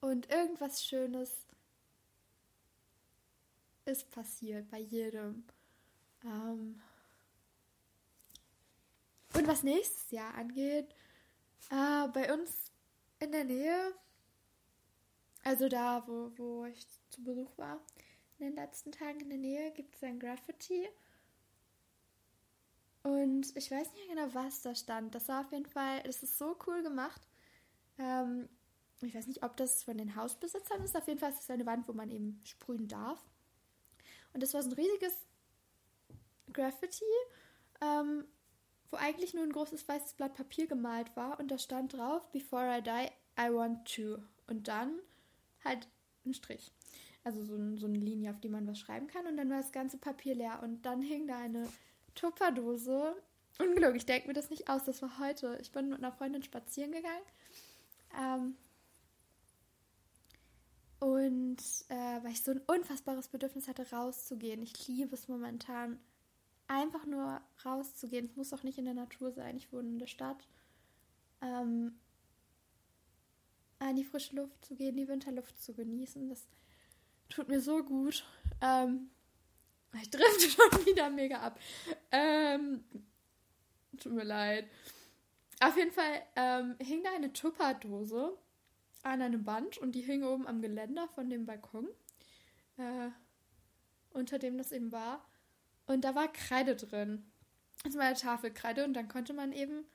[0.02, 1.48] und irgendwas Schönes
[3.86, 5.44] ist passiert bei jedem.
[6.24, 6.82] Ähm,
[9.34, 10.94] und was nächstes Jahr angeht,
[11.70, 12.72] äh, bei uns
[13.20, 13.94] in der Nähe
[15.44, 17.80] also da, wo, wo ich zu Besuch war,
[18.38, 20.88] in den letzten Tagen in der Nähe, gibt es ein Graffiti.
[23.04, 25.16] Und ich weiß nicht genau, was da stand.
[25.16, 27.22] Das war auf jeden Fall, das ist so cool gemacht.
[27.98, 28.48] Ähm,
[29.02, 30.96] ich weiß nicht, ob das von den Hausbesitzern ist.
[30.96, 33.20] Auf jeden Fall ist es eine Wand, wo man eben sprühen darf.
[34.34, 35.14] Und das war so ein riesiges
[36.54, 37.04] Graffiti,
[37.82, 38.26] ähm,
[38.92, 41.40] wo eigentlich nur ein großes weißes Blatt Papier gemalt war.
[41.40, 43.10] Und da stand drauf, Before I die,
[43.42, 44.20] I want to.
[44.48, 45.00] Und dann
[45.64, 45.88] halt
[46.26, 46.72] ein Strich.
[47.24, 49.26] Also so, ein, so eine Linie, auf die man was schreiben kann.
[49.26, 50.62] Und dann war das ganze Papier leer.
[50.62, 51.68] Und dann hing da eine
[52.16, 53.16] Tupperdose.
[53.60, 54.84] Unglück, ich denke mir das nicht aus.
[54.84, 55.58] Das war heute.
[55.62, 57.26] Ich bin mit einer Freundin spazieren gegangen.
[58.20, 58.56] Ähm,
[61.00, 61.58] und
[61.90, 64.62] äh, weil ich so ein unfassbares Bedürfnis hatte, rauszugehen.
[64.62, 66.00] Ich liebe es momentan,
[66.68, 68.26] einfach nur rauszugehen.
[68.26, 69.58] Es muss auch nicht in der Natur sein.
[69.58, 70.48] Ich wohne in der Stadt.
[71.42, 72.00] Ähm,
[73.90, 76.30] in die frische Luft zu gehen, die Winterluft zu genießen.
[76.30, 76.48] Das
[77.30, 78.24] tut mir so gut.
[78.62, 79.10] Ähm,
[80.02, 81.60] ich drifte schon wieder mega ab.
[82.12, 82.84] Ähm,
[83.98, 84.70] tut mir leid.
[85.60, 88.38] Auf jeden Fall ähm, hing da eine Tupperdose
[89.04, 91.88] an einem Band und die hing oben am Geländer von dem Balkon,
[92.78, 93.10] äh,
[94.12, 95.26] unter dem das eben war.
[95.86, 97.26] Und da war Kreide drin.
[97.84, 99.86] Das war eine Tafelkreide und dann konnte man eben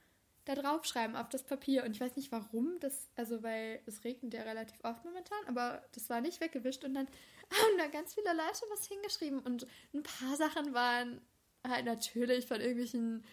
[0.46, 1.84] da draufschreiben auf das Papier.
[1.84, 5.82] Und ich weiß nicht warum, das, also weil es regnet ja relativ oft momentan, aber
[5.92, 6.84] das war nicht weggewischt.
[6.84, 7.06] Und dann
[7.50, 9.40] haben da ganz viele Leute was hingeschrieben.
[9.40, 11.20] Und ein paar Sachen waren
[11.66, 13.24] halt natürlich von irgendwelchen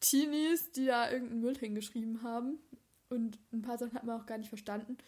[0.00, 2.58] Teenies, die da irgendeinen Müll hingeschrieben haben.
[3.08, 4.98] Und ein paar Sachen hat man auch gar nicht verstanden.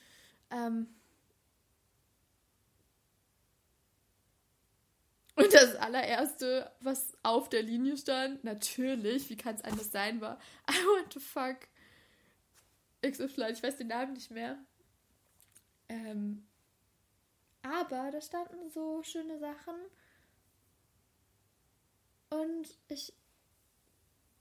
[0.50, 0.86] Ähm
[5.36, 10.38] und das allererste, was auf der Linie stand, natürlich, wie kann es anders sein, war
[10.70, 11.56] I want to fuck
[13.02, 13.52] XY.
[13.52, 14.58] Ich weiß den Namen nicht mehr.
[15.88, 16.46] Ähm
[17.62, 19.74] aber da standen so schöne Sachen.
[22.30, 23.12] Und ich.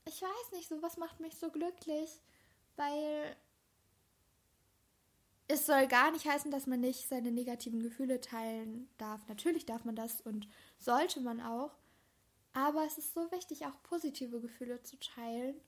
[0.08, 2.20] Ich weiß nicht, sowas macht mich so glücklich,
[2.76, 3.36] weil
[5.48, 9.26] es soll gar nicht heißen, dass man nicht seine negativen Gefühle teilen darf.
[9.26, 11.76] Natürlich darf man das und sollte man auch.
[12.52, 15.60] Aber es ist so wichtig, auch positive Gefühle zu teilen.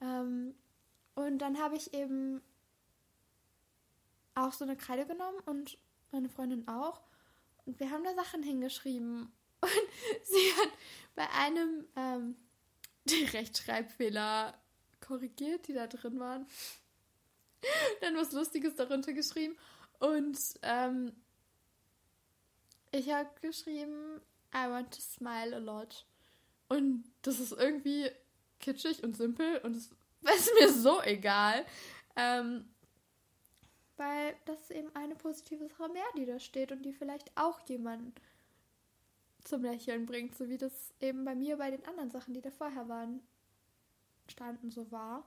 [0.00, 0.54] Ähm,
[1.14, 2.42] und dann habe ich eben
[4.34, 5.78] auch so eine Kreide genommen und
[6.10, 7.02] meine Freundin auch.
[7.64, 9.32] Und wir haben da Sachen hingeschrieben.
[9.62, 10.72] Und sie hat
[11.14, 12.36] bei einem ähm,
[13.04, 14.58] die Rechtschreibfehler
[15.00, 16.46] korrigiert, die da drin waren.
[18.00, 19.56] Dann was Lustiges darunter geschrieben.
[20.00, 21.12] Und ähm,
[22.92, 24.20] ich habe geschrieben,
[24.54, 26.06] I want to smile a lot.
[26.68, 28.10] Und das ist irgendwie
[28.60, 29.90] kitschig und simpel und es
[30.22, 31.64] ist mir so egal.
[32.16, 32.68] Ähm,
[33.96, 37.60] weil das ist eben eine positive Sache mehr, die da steht und die vielleicht auch
[37.68, 38.14] jemanden
[39.44, 42.50] zum Lächeln bringt, so wie das eben bei mir bei den anderen Sachen, die da
[42.50, 43.20] vorher waren,
[44.28, 45.24] standen, so war.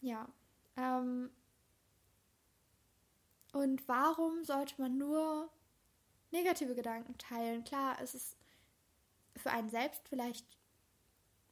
[0.00, 0.28] Ja.
[0.76, 1.30] Ähm,
[3.52, 5.50] und warum sollte man nur
[6.30, 7.64] negative Gedanken teilen?
[7.64, 8.36] Klar, es ist
[9.36, 10.46] für einen selbst vielleicht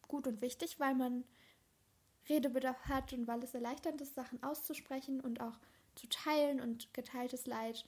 [0.09, 1.25] gut und wichtig, weil man
[2.29, 5.59] Redebedarf hat und weil es erleichternd ist, Sachen auszusprechen und auch
[5.95, 7.85] zu teilen und geteiltes Leid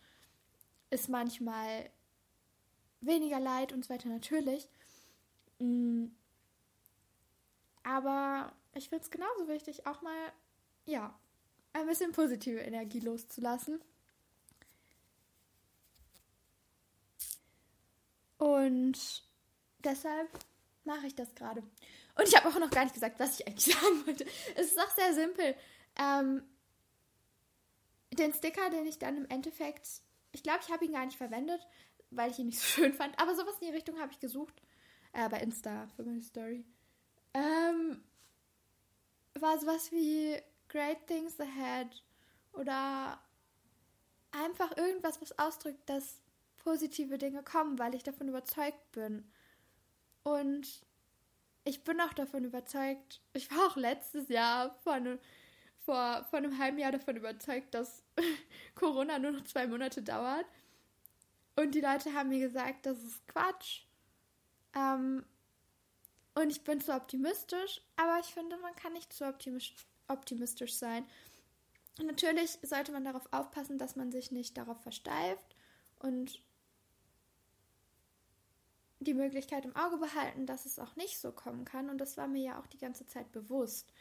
[0.91, 1.91] ist manchmal
[3.01, 4.69] weniger Leid und so weiter natürlich.
[5.59, 6.07] Mm.
[7.83, 10.33] Aber ich finde es genauso wichtig, auch mal,
[10.85, 11.19] ja,
[11.73, 13.81] ein bisschen positive Energie loszulassen.
[18.39, 19.23] Und
[19.85, 20.29] deshalb
[20.85, 21.63] mache ich das gerade.
[22.15, 24.27] Und ich habe auch noch gar nicht gesagt, was ich eigentlich sagen wollte.
[24.57, 25.55] Es ist auch sehr simpel.
[25.97, 26.43] Ähm,
[28.13, 29.87] den Sticker, den ich dann im Endeffekt,
[30.33, 31.61] ich glaube, ich habe ihn gar nicht verwendet,
[32.11, 34.63] weil ich ihn nicht so schön fand, aber sowas in die Richtung habe ich gesucht.
[35.13, 36.65] Äh, bei Insta für meine Story.
[37.35, 38.03] Ähm,
[39.35, 42.03] war sowas wie Great Things Ahead
[42.53, 43.19] oder
[44.33, 46.21] einfach irgendwas, was ausdrückt, dass
[46.69, 49.25] positive Dinge kommen, weil ich davon überzeugt bin.
[50.23, 50.83] Und
[51.65, 55.19] ich bin auch davon überzeugt, ich war auch letztes Jahr vor einem
[55.79, 58.03] vor, vor einem halben Jahr davon überzeugt, dass
[58.75, 60.45] Corona nur noch zwei Monate dauert.
[61.57, 63.85] Und die Leute haben mir gesagt, das ist Quatsch.
[64.75, 65.25] Ähm,
[66.35, 69.25] und ich bin zu optimistisch, aber ich finde, man kann nicht zu
[70.09, 71.07] optimistisch sein.
[71.99, 75.57] Und natürlich sollte man darauf aufpassen, dass man sich nicht darauf versteift
[76.01, 76.43] und
[79.01, 81.89] die Möglichkeit im Auge behalten, dass es auch nicht so kommen kann.
[81.91, 83.93] Und das war mir ja auch die ganze Zeit bewusst.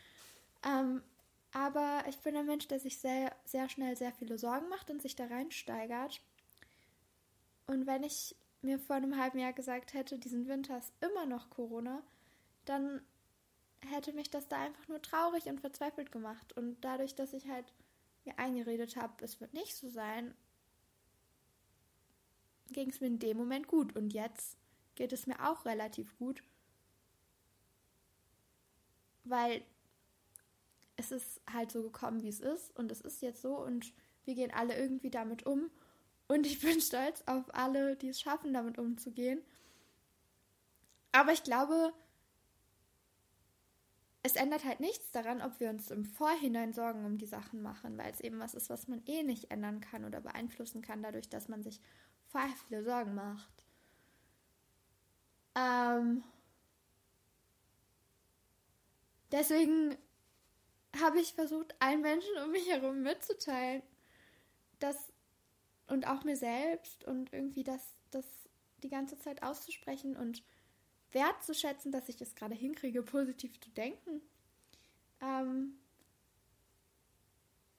[0.65, 1.03] Ähm,
[1.51, 5.01] aber ich bin ein Mensch, der sich sehr, sehr schnell sehr viele Sorgen macht und
[5.01, 6.21] sich da reinsteigert.
[7.67, 11.49] Und wenn ich mir vor einem halben Jahr gesagt hätte, diesen Winter ist immer noch
[11.49, 12.01] Corona,
[12.65, 13.01] dann
[13.86, 16.53] hätte mich das da einfach nur traurig und verzweifelt gemacht.
[16.57, 17.71] Und dadurch, dass ich halt
[18.25, 20.33] mir eingeredet habe, es wird nicht so sein,
[22.71, 23.95] ging es mir in dem Moment gut.
[23.95, 24.57] Und jetzt
[24.97, 26.43] geht es mir auch relativ gut.
[29.23, 29.63] Weil
[30.97, 33.93] es ist halt so gekommen, wie es ist und es ist jetzt so und
[34.25, 35.69] wir gehen alle irgendwie damit um
[36.27, 39.41] und ich bin stolz auf alle, die es schaffen, damit umzugehen.
[41.13, 41.93] Aber ich glaube,
[44.23, 47.97] es ändert halt nichts daran, ob wir uns im Vorhinein Sorgen um die Sachen machen,
[47.97, 51.29] weil es eben was ist, was man eh nicht ändern kann oder beeinflussen kann, dadurch,
[51.29, 51.79] dass man sich
[52.27, 53.66] vorher viele Sorgen macht.
[55.58, 56.24] Ähm,
[59.32, 59.98] deswegen
[61.02, 63.82] habe ich versucht, allen Menschen um mich herum mitzuteilen,
[64.80, 65.12] dass
[65.88, 68.26] und auch mir selbst und irgendwie das, das
[68.84, 70.43] die ganze Zeit auszusprechen und
[71.12, 74.22] wertzuschätzen, dass ich es gerade hinkriege, positiv zu denken.
[75.22, 75.80] Ähm,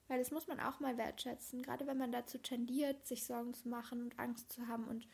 [0.07, 3.69] weil das muss man auch mal wertschätzen, gerade wenn man dazu tendiert, sich Sorgen zu
[3.69, 5.07] machen und Angst zu haben und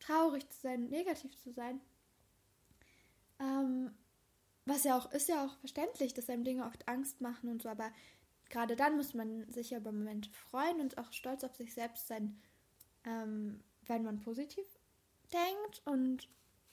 [0.00, 1.80] traurig zu sein, negativ zu sein.
[3.40, 3.90] Ähm,
[4.66, 7.68] was ja auch ist ja auch verständlich, dass einem Dinge oft Angst machen und so,
[7.68, 7.92] aber
[8.48, 12.06] gerade dann muss man sich ja über Momente freuen und auch stolz auf sich selbst
[12.08, 12.40] sein,
[13.04, 14.64] ähm, wenn man positiv
[15.32, 16.28] denkt und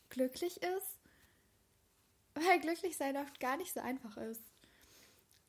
[0.10, 1.00] glücklich ist.
[2.34, 4.42] Weil glücklich sein oft gar nicht so einfach ist.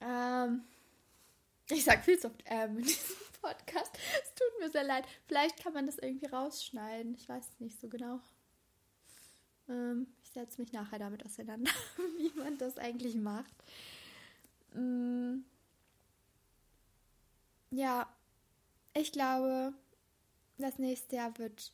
[0.01, 0.65] Ähm,
[1.71, 3.97] ich sag viel zu oft ähm in diesem Podcast.
[4.23, 5.07] Es tut mir sehr leid.
[5.27, 7.15] Vielleicht kann man das irgendwie rausschneiden.
[7.15, 8.21] Ich weiß es nicht so genau.
[9.69, 11.71] Ähm, setze mich nachher damit auseinander,
[12.19, 13.55] wie man das eigentlich macht.
[14.75, 15.45] Ähm,
[17.71, 18.09] ja,
[18.95, 19.73] ich glaube,
[20.59, 21.73] das nächste Jahr wird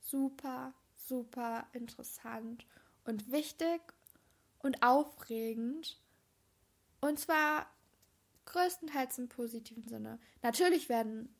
[0.00, 2.66] super, super interessant
[3.04, 3.80] und wichtig
[4.60, 5.98] und aufregend.
[7.00, 7.66] Und zwar
[8.46, 10.18] größtenteils im positiven Sinne.
[10.42, 11.34] Natürlich werden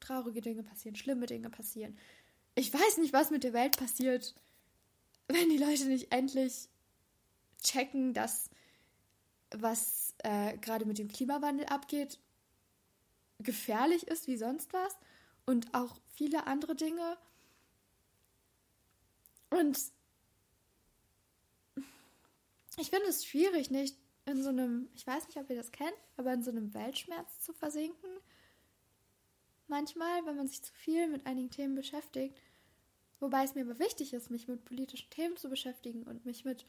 [0.00, 1.98] traurige Dinge passieren, schlimme Dinge passieren.
[2.54, 4.34] Ich weiß nicht, was mit der Welt passiert,
[5.28, 6.68] wenn die Leute nicht endlich
[7.62, 8.50] checken, dass
[9.50, 12.18] was äh, gerade mit dem Klimawandel abgeht,
[13.38, 14.96] gefährlich ist wie sonst was
[15.46, 17.16] und auch viele andere Dinge.
[19.50, 19.78] Und
[22.76, 25.94] ich finde es schwierig, nicht in so einem, ich weiß nicht, ob ihr das kennt,
[26.16, 28.10] aber in so einem Weltschmerz zu versinken.
[29.68, 32.36] Manchmal, wenn man sich zu viel mit einigen Themen beschäftigt.
[33.20, 36.66] Wobei es mir aber wichtig ist, mich mit politischen Themen zu beschäftigen und mich mit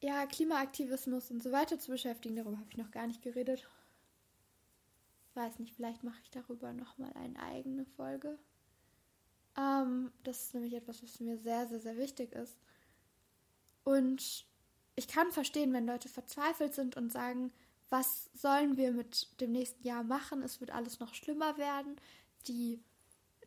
[0.00, 2.36] ja, Klimaaktivismus und so weiter zu beschäftigen.
[2.36, 3.68] Darüber habe ich noch gar nicht geredet.
[5.34, 8.38] Weiß nicht, vielleicht mache ich darüber nochmal eine eigene Folge.
[9.56, 12.56] Ähm, das ist nämlich etwas, was mir sehr, sehr, sehr wichtig ist.
[13.84, 14.46] Und
[14.96, 17.52] ich kann verstehen, wenn Leute verzweifelt sind und sagen,
[17.88, 20.42] was sollen wir mit dem nächsten Jahr machen?
[20.42, 21.96] Es wird alles noch schlimmer werden.
[22.46, 22.82] Die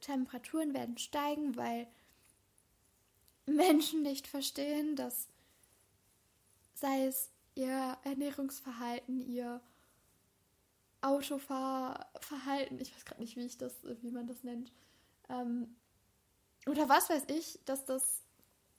[0.03, 1.87] Temperaturen werden steigen, weil
[3.45, 5.27] Menschen nicht verstehen, dass
[6.75, 9.61] sei es ihr Ernährungsverhalten, ihr
[11.01, 14.71] Autofahrverhalten, ich weiß gerade nicht, wie ich das, wie man das nennt,
[15.29, 15.75] ähm,
[16.65, 18.23] oder was weiß ich, dass das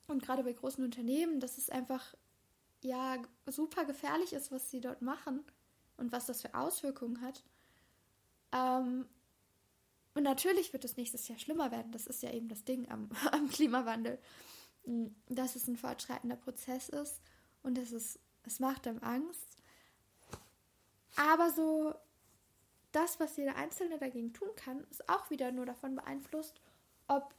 [0.07, 2.15] und gerade bei großen Unternehmen, dass es einfach
[2.81, 5.43] ja super gefährlich ist, was sie dort machen
[5.97, 7.43] und was das für Auswirkungen hat.
[8.51, 9.07] Ähm,
[10.15, 11.91] und natürlich wird es nächstes Jahr schlimmer werden.
[11.91, 14.17] Das ist ja eben das Ding am, am Klimawandel,
[15.27, 17.21] dass es ein fortschreitender Prozess ist
[17.63, 19.57] und dass es, es macht einem Angst.
[21.17, 21.93] Aber so
[22.93, 26.61] das, was jeder Einzelne dagegen tun kann, ist auch wieder nur davon beeinflusst,
[27.07, 27.35] ob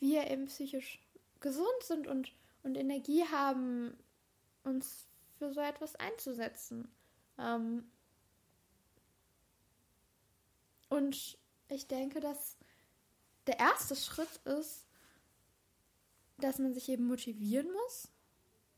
[0.00, 1.00] wir eben psychisch
[1.38, 2.32] gesund sind und,
[2.64, 3.96] und Energie haben,
[4.64, 5.06] uns
[5.38, 6.90] für so etwas einzusetzen.
[7.38, 7.88] Ähm
[10.88, 12.56] und ich denke, dass
[13.46, 14.86] der erste Schritt ist,
[16.38, 18.08] dass man sich eben motivieren muss.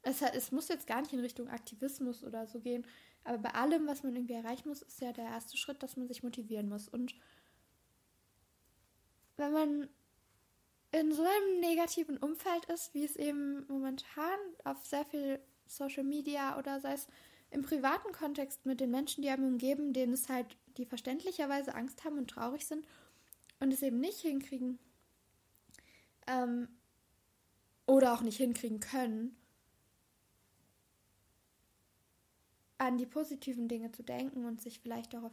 [0.03, 2.87] Es, es muss jetzt gar nicht in Richtung Aktivismus oder so gehen,
[3.25, 6.09] aber bei allem, was man irgendwie erreichen muss, ist ja der erste Schritt, dass man
[6.09, 6.89] sich motivieren muss.
[6.89, 7.15] Und
[9.37, 9.89] wenn man
[10.93, 16.59] in so einem negativen Umfeld ist, wie es eben momentan auf sehr viel Social Media
[16.59, 17.07] oder sei es
[17.51, 22.05] im privaten Kontext mit den Menschen, die einem umgeben, denen es halt, die verständlicherweise Angst
[22.05, 22.87] haben und traurig sind
[23.61, 24.79] und es eben nicht hinkriegen
[26.27, 26.69] ähm,
[27.87, 29.37] oder auch nicht hinkriegen können,
[32.79, 35.33] an die positiven Dinge zu denken und sich vielleicht auch auf,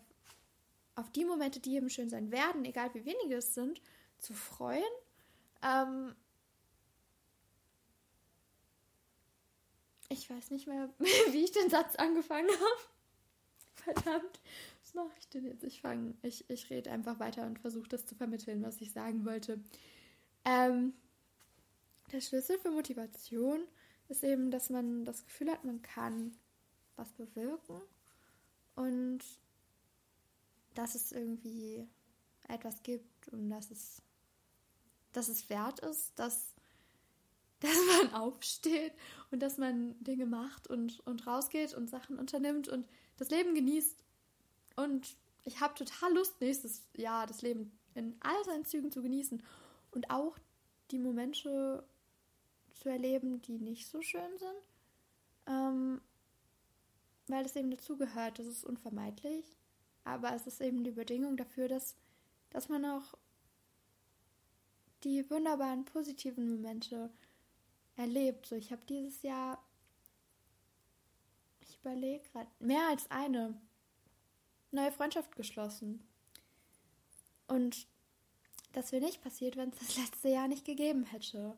[0.96, 3.82] auf die Momente, die eben schön sein werden, egal wie wenige es sind,
[4.18, 4.84] zu freuen
[5.62, 6.16] ähm,
[10.10, 12.82] ich weiß nicht mehr, wie ich den Satz angefangen habe.
[13.76, 14.40] Verdammt,
[14.96, 15.64] mache ich denn jetzt?
[15.64, 19.26] Ich fange, ich, ich rede einfach weiter und versuche das zu vermitteln, was ich sagen
[19.26, 19.60] wollte.
[20.46, 20.94] Ähm,
[22.12, 23.60] der Schlüssel für Motivation
[24.08, 26.36] ist eben, dass man das Gefühl hat, man kann
[26.96, 27.82] was bewirken
[28.76, 29.20] und
[30.74, 31.88] dass es irgendwie
[32.48, 34.02] etwas gibt und dass es
[35.16, 36.54] dass es wert ist, dass,
[37.60, 38.94] dass man aufsteht
[39.32, 44.04] und dass man Dinge macht und, und rausgeht und Sachen unternimmt und das Leben genießt.
[44.76, 49.42] Und ich habe total Lust, nächstes Jahr das Leben in all seinen Zügen zu genießen
[49.92, 50.38] und auch
[50.92, 51.88] die Momente
[52.74, 54.62] zu erleben, die nicht so schön sind.
[55.48, 56.02] Ähm,
[57.28, 59.46] weil das eben dazugehört, das ist unvermeidlich.
[60.04, 61.96] Aber es ist eben die Bedingung dafür, dass,
[62.52, 63.16] dass man auch
[65.04, 67.12] die wunderbaren positiven Momente
[67.96, 68.46] erlebt.
[68.46, 69.64] So, ich habe dieses Jahr,
[71.62, 73.60] ich überlege gerade, mehr als eine
[74.76, 76.04] neue Freundschaft geschlossen.
[77.48, 77.88] Und
[78.74, 81.58] das wäre nicht passiert, wenn es das letzte Jahr nicht gegeben hätte.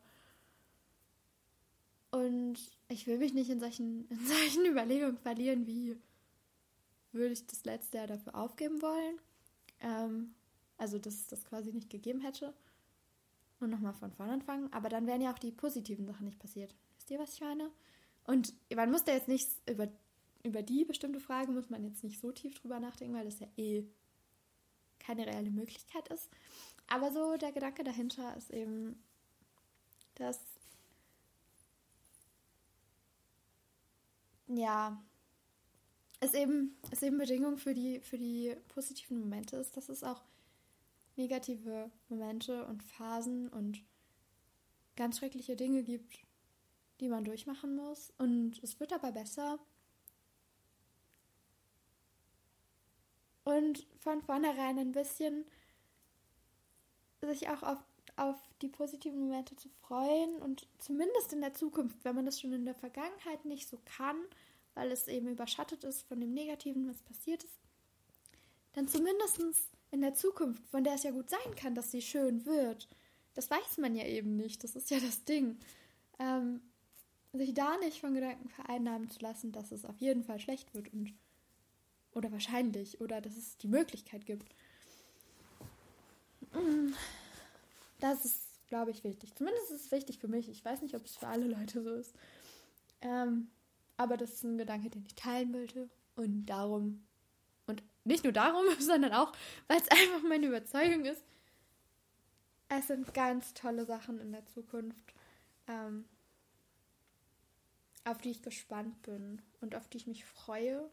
[2.10, 2.56] Und
[2.88, 5.96] ich will mich nicht in solchen, in solchen Überlegungen verlieren, wie
[7.12, 9.20] würde ich das letzte Jahr dafür aufgeben wollen.
[9.80, 10.34] Ähm,
[10.76, 12.54] also, dass es das quasi nicht gegeben hätte.
[13.60, 14.72] Und nochmal von vorne anfangen.
[14.72, 16.74] Aber dann wären ja auch die positiven Sachen nicht passiert.
[16.96, 17.70] Wisst ihr, was ich meine?
[18.24, 19.88] Und man muss da jetzt nicht über,
[20.48, 23.46] über die bestimmte Frage, muss man jetzt nicht so tief drüber nachdenken, weil das ja
[23.56, 23.84] eh
[24.98, 26.28] keine reelle Möglichkeit ist.
[26.88, 29.02] Aber so der Gedanke dahinter ist eben,
[30.14, 30.40] dass
[34.48, 35.00] ja,
[36.20, 40.22] es eben, es eben Bedingung für die, für die positiven Momente ist, dass es auch
[41.16, 43.82] negative Momente und Phasen und
[44.96, 46.18] ganz schreckliche Dinge gibt,
[47.00, 48.12] die man durchmachen muss.
[48.18, 49.58] Und es wird aber besser.
[53.48, 55.46] Und von vornherein ein bisschen
[57.22, 57.78] sich auch auf,
[58.16, 62.52] auf die positiven Momente zu freuen und zumindest in der Zukunft, wenn man das schon
[62.52, 64.18] in der Vergangenheit nicht so kann,
[64.74, 67.58] weil es eben überschattet ist von dem Negativen, was passiert ist,
[68.74, 69.40] dann zumindest
[69.92, 72.86] in der Zukunft, von der es ja gut sein kann, dass sie schön wird.
[73.32, 75.58] Das weiß man ja eben nicht, das ist ja das Ding.
[76.18, 76.60] Ähm,
[77.32, 80.92] sich da nicht von Gedanken vereinnahmen zu lassen, dass es auf jeden Fall schlecht wird
[80.92, 81.14] und
[82.18, 84.54] oder wahrscheinlich oder dass es die Möglichkeit gibt.
[86.52, 86.92] Mm,
[88.00, 89.34] das ist, glaube ich, wichtig.
[89.34, 90.48] Zumindest ist es wichtig für mich.
[90.48, 92.14] Ich weiß nicht, ob es für alle Leute so ist.
[93.00, 93.48] Ähm,
[93.96, 95.88] aber das ist ein Gedanke, den ich teilen wollte.
[96.16, 97.06] Und darum,
[97.66, 99.32] und nicht nur darum, sondern auch,
[99.68, 101.22] weil es einfach meine Überzeugung ist,
[102.68, 105.14] es sind ganz tolle Sachen in der Zukunft,
[105.68, 106.04] ähm,
[108.04, 110.90] auf die ich gespannt bin und auf die ich mich freue.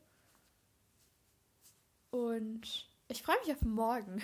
[2.15, 4.23] Und ich freue mich auf morgen.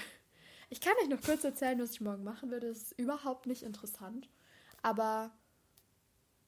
[0.70, 2.70] Ich kann euch noch kurz erzählen, was ich morgen machen werde.
[2.70, 4.30] Das ist überhaupt nicht interessant.
[4.82, 5.32] Aber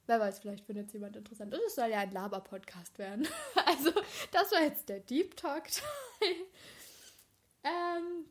[0.05, 1.53] wer weiß, vielleicht findet es jemand interessant.
[1.53, 3.27] Und es soll ja ein Laber-Podcast werden.
[3.65, 3.91] Also,
[4.31, 6.35] das war jetzt der Deep Talk-Teil.
[7.63, 8.25] ähm,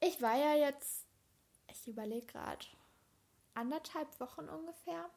[0.00, 1.06] ich war ja jetzt,
[1.70, 2.66] ich überlege gerade,
[3.54, 5.08] anderthalb Wochen ungefähr.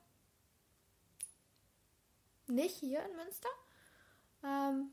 [2.47, 3.49] Nicht hier in Münster.
[4.43, 4.91] Ähm,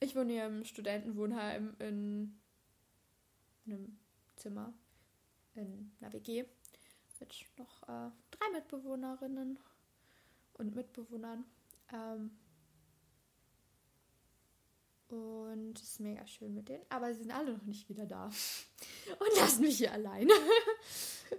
[0.00, 2.38] ich wohne hier im Studentenwohnheim in
[3.66, 3.98] einem
[4.36, 4.74] Zimmer
[5.54, 6.44] in einer WG
[7.18, 9.58] mit noch äh, drei Mitbewohnerinnen
[10.54, 11.44] und Mitbewohnern.
[11.92, 12.30] Ähm,
[15.08, 16.84] und es ist mega schön mit denen.
[16.88, 18.26] Aber sie sind alle noch nicht wieder da.
[19.18, 20.32] Und lassen mich hier alleine.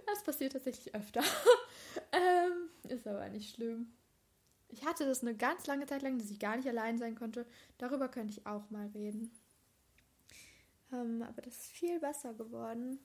[0.04, 1.22] Das passiert tatsächlich öfter.
[2.12, 3.90] ähm, ist aber nicht schlimm.
[4.68, 7.46] Ich hatte das eine ganz lange Zeit lang, dass ich gar nicht allein sein konnte.
[7.78, 9.30] Darüber könnte ich auch mal reden.
[10.92, 12.98] Ähm, aber das ist viel besser geworden.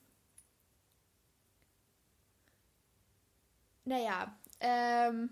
[3.85, 5.29] Naja, ähm,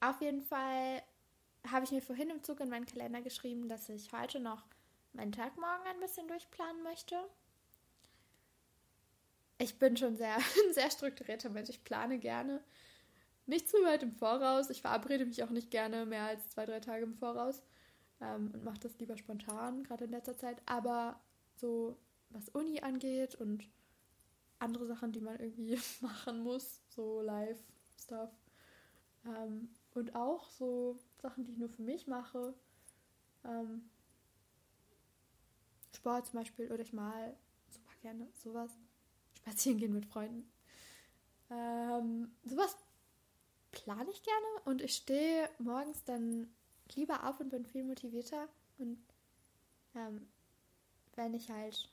[0.00, 1.02] auf jeden Fall
[1.70, 4.64] habe ich mir vorhin im Zug in meinen Kalender geschrieben, dass ich heute noch
[5.12, 7.16] meinen Tag morgen ein bisschen durchplanen möchte.
[9.58, 10.36] Ich bin schon sehr,
[10.68, 11.70] ein sehr strukturierter Mensch.
[11.70, 12.62] Ich plane gerne
[13.46, 14.70] nicht zu weit im Voraus.
[14.70, 17.62] Ich verabrede mich auch nicht gerne mehr als zwei, drei Tage im Voraus
[18.20, 20.60] ähm, und mache das lieber spontan, gerade in letzter Zeit.
[20.66, 21.20] Aber
[21.54, 21.96] so
[22.30, 23.68] was Uni angeht und
[24.58, 28.30] andere Sachen, die man irgendwie machen muss, so Live-Stuff.
[29.24, 32.54] Ähm, und auch so Sachen, die ich nur für mich mache.
[33.44, 33.88] Ähm,
[35.94, 37.34] Sport zum Beispiel oder ich mal
[37.70, 38.70] super gerne sowas.
[39.38, 40.50] Spazieren gehen mit Freunden.
[41.50, 42.76] Ähm, sowas
[43.76, 46.48] plane ich gerne und ich stehe morgens dann
[46.94, 48.48] lieber auf und bin viel motivierter.
[48.78, 48.98] Und
[49.94, 50.26] ähm,
[51.14, 51.88] wenn ich halt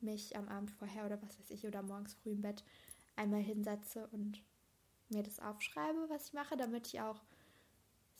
[0.00, 2.64] mich am Abend vorher oder was weiß ich oder morgens früh im Bett
[3.16, 4.42] einmal hinsetze und
[5.08, 7.20] mir das aufschreibe, was ich mache, damit ich auch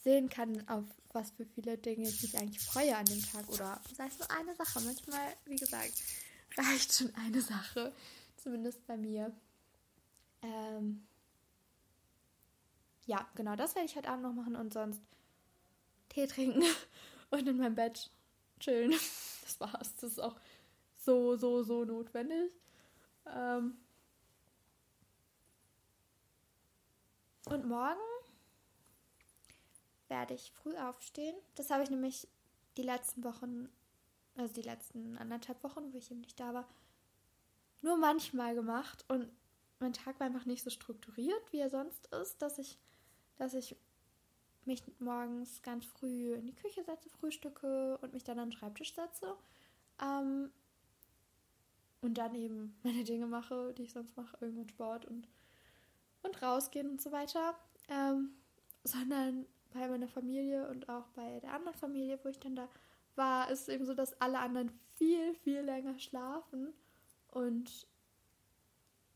[0.03, 3.81] sehen kann, auf was für viele Dinge ich mich eigentlich freue an dem Tag oder
[3.95, 4.81] sei es nur eine Sache.
[4.81, 5.93] Manchmal, wie gesagt,
[6.57, 7.93] reicht schon eine Sache,
[8.37, 9.33] zumindest bei mir.
[10.43, 11.07] Ähm
[13.09, 15.01] ja, genau, das werde ich heute Abend noch machen und sonst
[16.11, 16.63] Tee trinken
[17.31, 18.11] und in meinem Bett
[18.61, 18.95] chillen.
[19.49, 19.95] Das war's.
[19.95, 20.37] Das ist auch
[20.99, 22.53] so, so, so notwendig.
[23.27, 23.79] Ähm
[27.47, 27.99] und morgen
[30.09, 31.35] werde ich früh aufstehen.
[31.55, 32.29] Das habe ich nämlich
[32.77, 33.71] die letzten Wochen,
[34.37, 36.69] also die letzten anderthalb Wochen, wo ich eben nicht da war,
[37.81, 39.07] nur manchmal gemacht.
[39.09, 39.31] Und
[39.79, 42.79] mein Tag war einfach nicht so strukturiert, wie er sonst ist, dass ich,
[43.39, 43.77] dass ich
[44.65, 48.95] mich morgens ganz früh in die Küche setze, frühstücke und mich dann an den Schreibtisch
[48.95, 49.35] setze.
[50.01, 50.51] Ähm,
[52.01, 55.27] und dann eben meine Dinge mache, die ich sonst mache, irgendwann Sport und,
[56.23, 57.59] und rausgehen und so weiter,
[57.89, 58.31] ähm,
[58.85, 62.69] sondern bei meiner Familie und auch bei der anderen Familie, wo ich dann da
[63.17, 66.73] war, ist es eben so, dass alle anderen viel, viel länger schlafen
[67.29, 67.87] und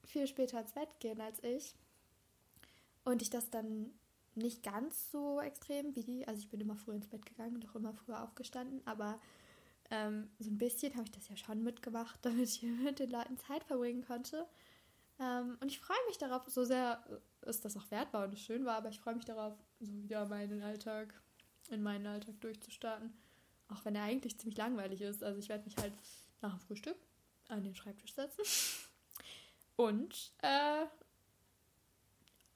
[0.04, 1.74] viel später ins Bett gehen als ich.
[3.04, 3.92] Und ich das dann
[4.36, 7.68] nicht ganz so extrem wie die, also ich bin immer früh ins Bett gegangen und
[7.68, 9.18] auch immer früher aufgestanden, aber
[9.90, 13.36] ähm, so ein bisschen habe ich das ja schon mitgemacht, damit ich mit den Leuten
[13.36, 14.46] Zeit verbringen konnte.
[15.20, 17.04] Ähm, und ich freue mich darauf, so sehr
[17.42, 20.26] ist das auch wertbar und es schön war, aber ich freue mich darauf, so wieder
[20.26, 21.12] meinen Alltag,
[21.70, 23.12] in meinen Alltag durchzustarten.
[23.68, 25.22] Auch wenn er eigentlich ziemlich langweilig ist.
[25.22, 25.92] Also ich werde mich halt
[26.40, 26.96] nach dem Frühstück
[27.48, 28.42] an den Schreibtisch setzen
[29.76, 30.86] und äh,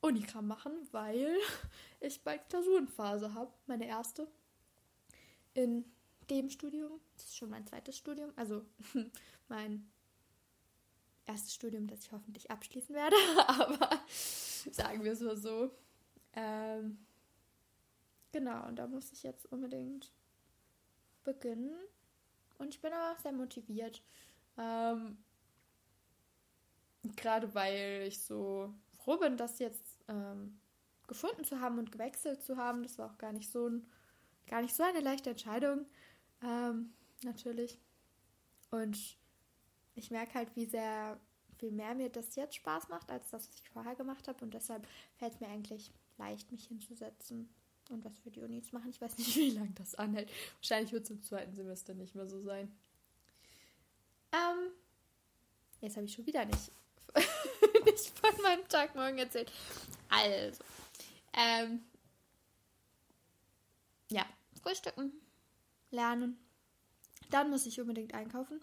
[0.07, 1.36] Unikram machen, weil
[2.00, 4.28] ich bald Klausurenphase habe, meine erste
[5.54, 5.84] in
[6.30, 7.00] dem Studium.
[7.16, 8.62] Das ist schon mein zweites Studium, also
[9.48, 9.90] mein
[11.24, 14.00] erstes Studium, das ich hoffentlich abschließen werde, aber
[14.70, 15.70] sagen wir es mal so.
[16.34, 16.98] Ähm,
[18.32, 20.12] genau, und da muss ich jetzt unbedingt
[21.24, 21.74] beginnen.
[22.59, 24.02] Und ich bin aber sehr motiviert.
[24.57, 25.18] Ähm,
[27.16, 30.59] Gerade weil ich so froh bin, das jetzt ähm,
[31.07, 32.82] gefunden zu haben und gewechselt zu haben.
[32.82, 33.86] Das war auch gar nicht so, ein,
[34.46, 35.86] gar nicht so eine leichte Entscheidung.
[36.42, 36.92] Ähm,
[37.22, 37.78] natürlich.
[38.70, 39.16] Und
[39.94, 41.18] ich merke halt, wie sehr
[41.59, 44.44] viel mehr mir das jetzt Spaß macht, als das, was ich vorher gemacht habe.
[44.44, 44.86] Und deshalb
[45.16, 47.48] fällt es mir eigentlich leicht, mich hinzusetzen
[47.90, 48.90] und was für die Uni zu machen.
[48.90, 50.30] Ich weiß nicht, wie lange das anhält.
[50.57, 52.74] Wahrscheinlich wird es im zweiten Semester nicht mehr so sein.
[54.32, 54.72] Ähm,
[55.80, 56.72] jetzt habe ich schon wieder nicht,
[57.84, 59.50] nicht von meinem Tag morgen erzählt.
[60.09, 60.62] Also,
[61.32, 61.84] ähm,
[64.11, 64.24] ja,
[64.62, 65.12] frühstücken,
[65.90, 66.38] lernen.
[67.30, 68.61] Dann muss ich unbedingt einkaufen.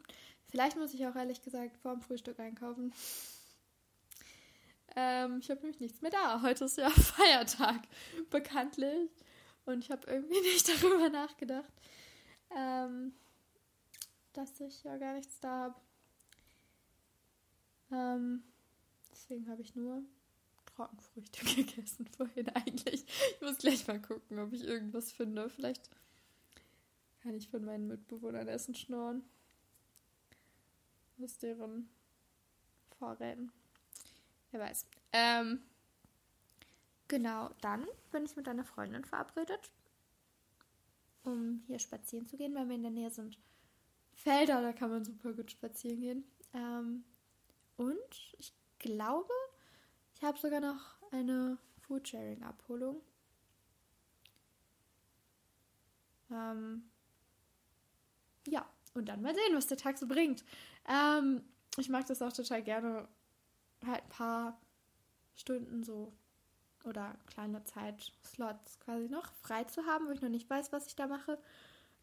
[0.50, 2.94] Vielleicht muss ich auch ehrlich gesagt vorm Frühstück einkaufen.
[4.96, 6.42] Ähm, ich habe nämlich nichts mehr da.
[6.42, 7.82] Heute ist ja Feiertag,
[8.30, 9.10] bekanntlich.
[9.66, 11.74] Und ich habe irgendwie nicht darüber nachgedacht,
[12.56, 13.14] ähm,
[14.34, 15.76] dass ich ja gar nichts da habe.
[17.92, 18.44] Ähm,
[19.12, 20.04] deswegen habe ich nur
[20.76, 23.06] Trockenfrüchte gegessen vorhin eigentlich.
[23.36, 25.50] Ich muss gleich mal gucken, ob ich irgendwas finde.
[25.50, 25.90] Vielleicht
[27.22, 29.24] kann ich von meinen Mitbewohnern Essen schnorren.
[31.22, 31.90] Aus deren
[32.98, 33.52] Vorräten.
[34.52, 34.86] Wer weiß.
[35.14, 35.62] Ähm,
[37.08, 39.72] genau, dann bin ich mit einer Freundin verabredet,
[41.24, 43.38] um hier spazieren zu gehen, weil wir in der Nähe sind
[44.12, 46.24] Felder, da kann man super gut spazieren gehen.
[46.54, 47.04] Ähm,
[47.78, 49.34] und ich glaube,
[50.24, 53.02] ich habe sogar noch eine Foodsharing-Abholung.
[56.32, 56.90] Ähm,
[58.48, 60.46] ja, und dann mal sehen, was der Tag so bringt.
[60.88, 61.44] Ähm,
[61.76, 63.06] ich mag das auch total gerne,
[63.86, 64.62] halt ein paar
[65.36, 66.14] Stunden so
[66.86, 70.96] oder kleine Zeitslots quasi noch frei zu haben, wo ich noch nicht weiß, was ich
[70.96, 71.38] da mache.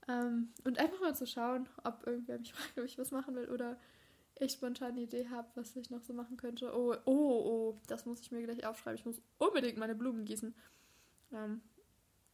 [0.09, 3.49] Ähm, und einfach mal zu schauen, ob irgendwer mich fragt, ob ich was machen will
[3.49, 3.79] oder
[4.41, 6.73] ich spontan eine Idee habe, was ich noch so machen könnte.
[6.75, 7.13] Oh, oh,
[7.75, 8.99] oh, das muss ich mir gleich aufschreiben.
[8.99, 10.55] Ich muss unbedingt meine Blumen gießen.
[11.33, 11.61] Ähm,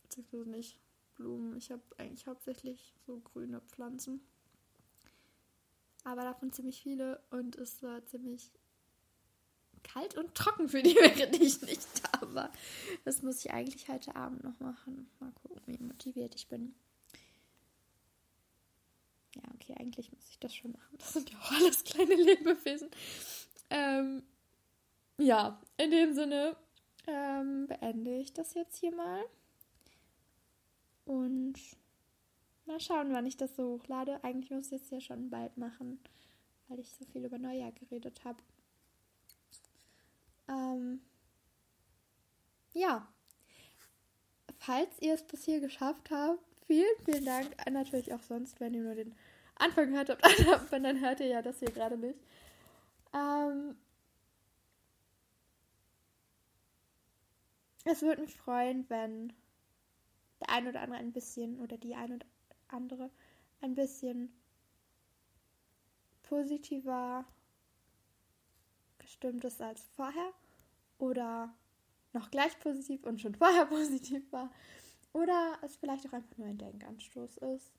[0.02, 0.80] beziehungsweise nicht
[1.16, 1.56] Blumen.
[1.56, 4.20] Ich habe eigentlich hauptsächlich so grüne Pflanzen
[6.06, 8.52] aber davon ziemlich viele und es war ziemlich
[9.82, 12.52] kalt und trocken für die, während ich nicht da war.
[13.04, 15.10] Das muss ich eigentlich heute Abend noch machen.
[15.18, 16.74] Mal gucken, wie motiviert ich bin.
[19.36, 20.98] Ja, okay, eigentlich muss ich das schon machen.
[20.98, 22.90] Das sind ja auch alles kleine Lebewesen.
[23.70, 24.22] Ähm,
[25.18, 26.56] ja, in dem Sinne
[27.06, 29.24] ähm, beende ich das jetzt hier mal.
[31.04, 31.58] Und
[32.66, 34.22] Mal schauen, wann ich das so hochlade.
[34.24, 36.00] Eigentlich muss ich es ja schon bald machen,
[36.66, 38.38] weil ich so viel über Neujahr geredet habe.
[40.48, 41.00] Ähm,
[42.74, 43.06] ja.
[44.58, 47.54] Falls ihr es bis hier geschafft habt, vielen, vielen Dank.
[47.70, 49.14] Natürlich auch sonst, wenn ihr nur den
[49.56, 50.22] Anfang gehört habt,
[50.72, 52.18] dann hört ihr ja das hier gerade nicht.
[53.14, 53.76] Ähm,
[57.84, 59.32] es würde mich freuen, wenn
[60.40, 62.26] der ein oder andere ein bisschen oder die ein oder
[62.68, 63.10] andere
[63.60, 64.32] ein bisschen
[66.22, 67.24] positiver
[68.98, 70.32] gestimmt ist als vorher
[70.98, 71.54] oder
[72.12, 74.50] noch gleich positiv und schon vorher positiv war
[75.12, 77.72] oder es vielleicht auch einfach nur ein Denkanstoß ist.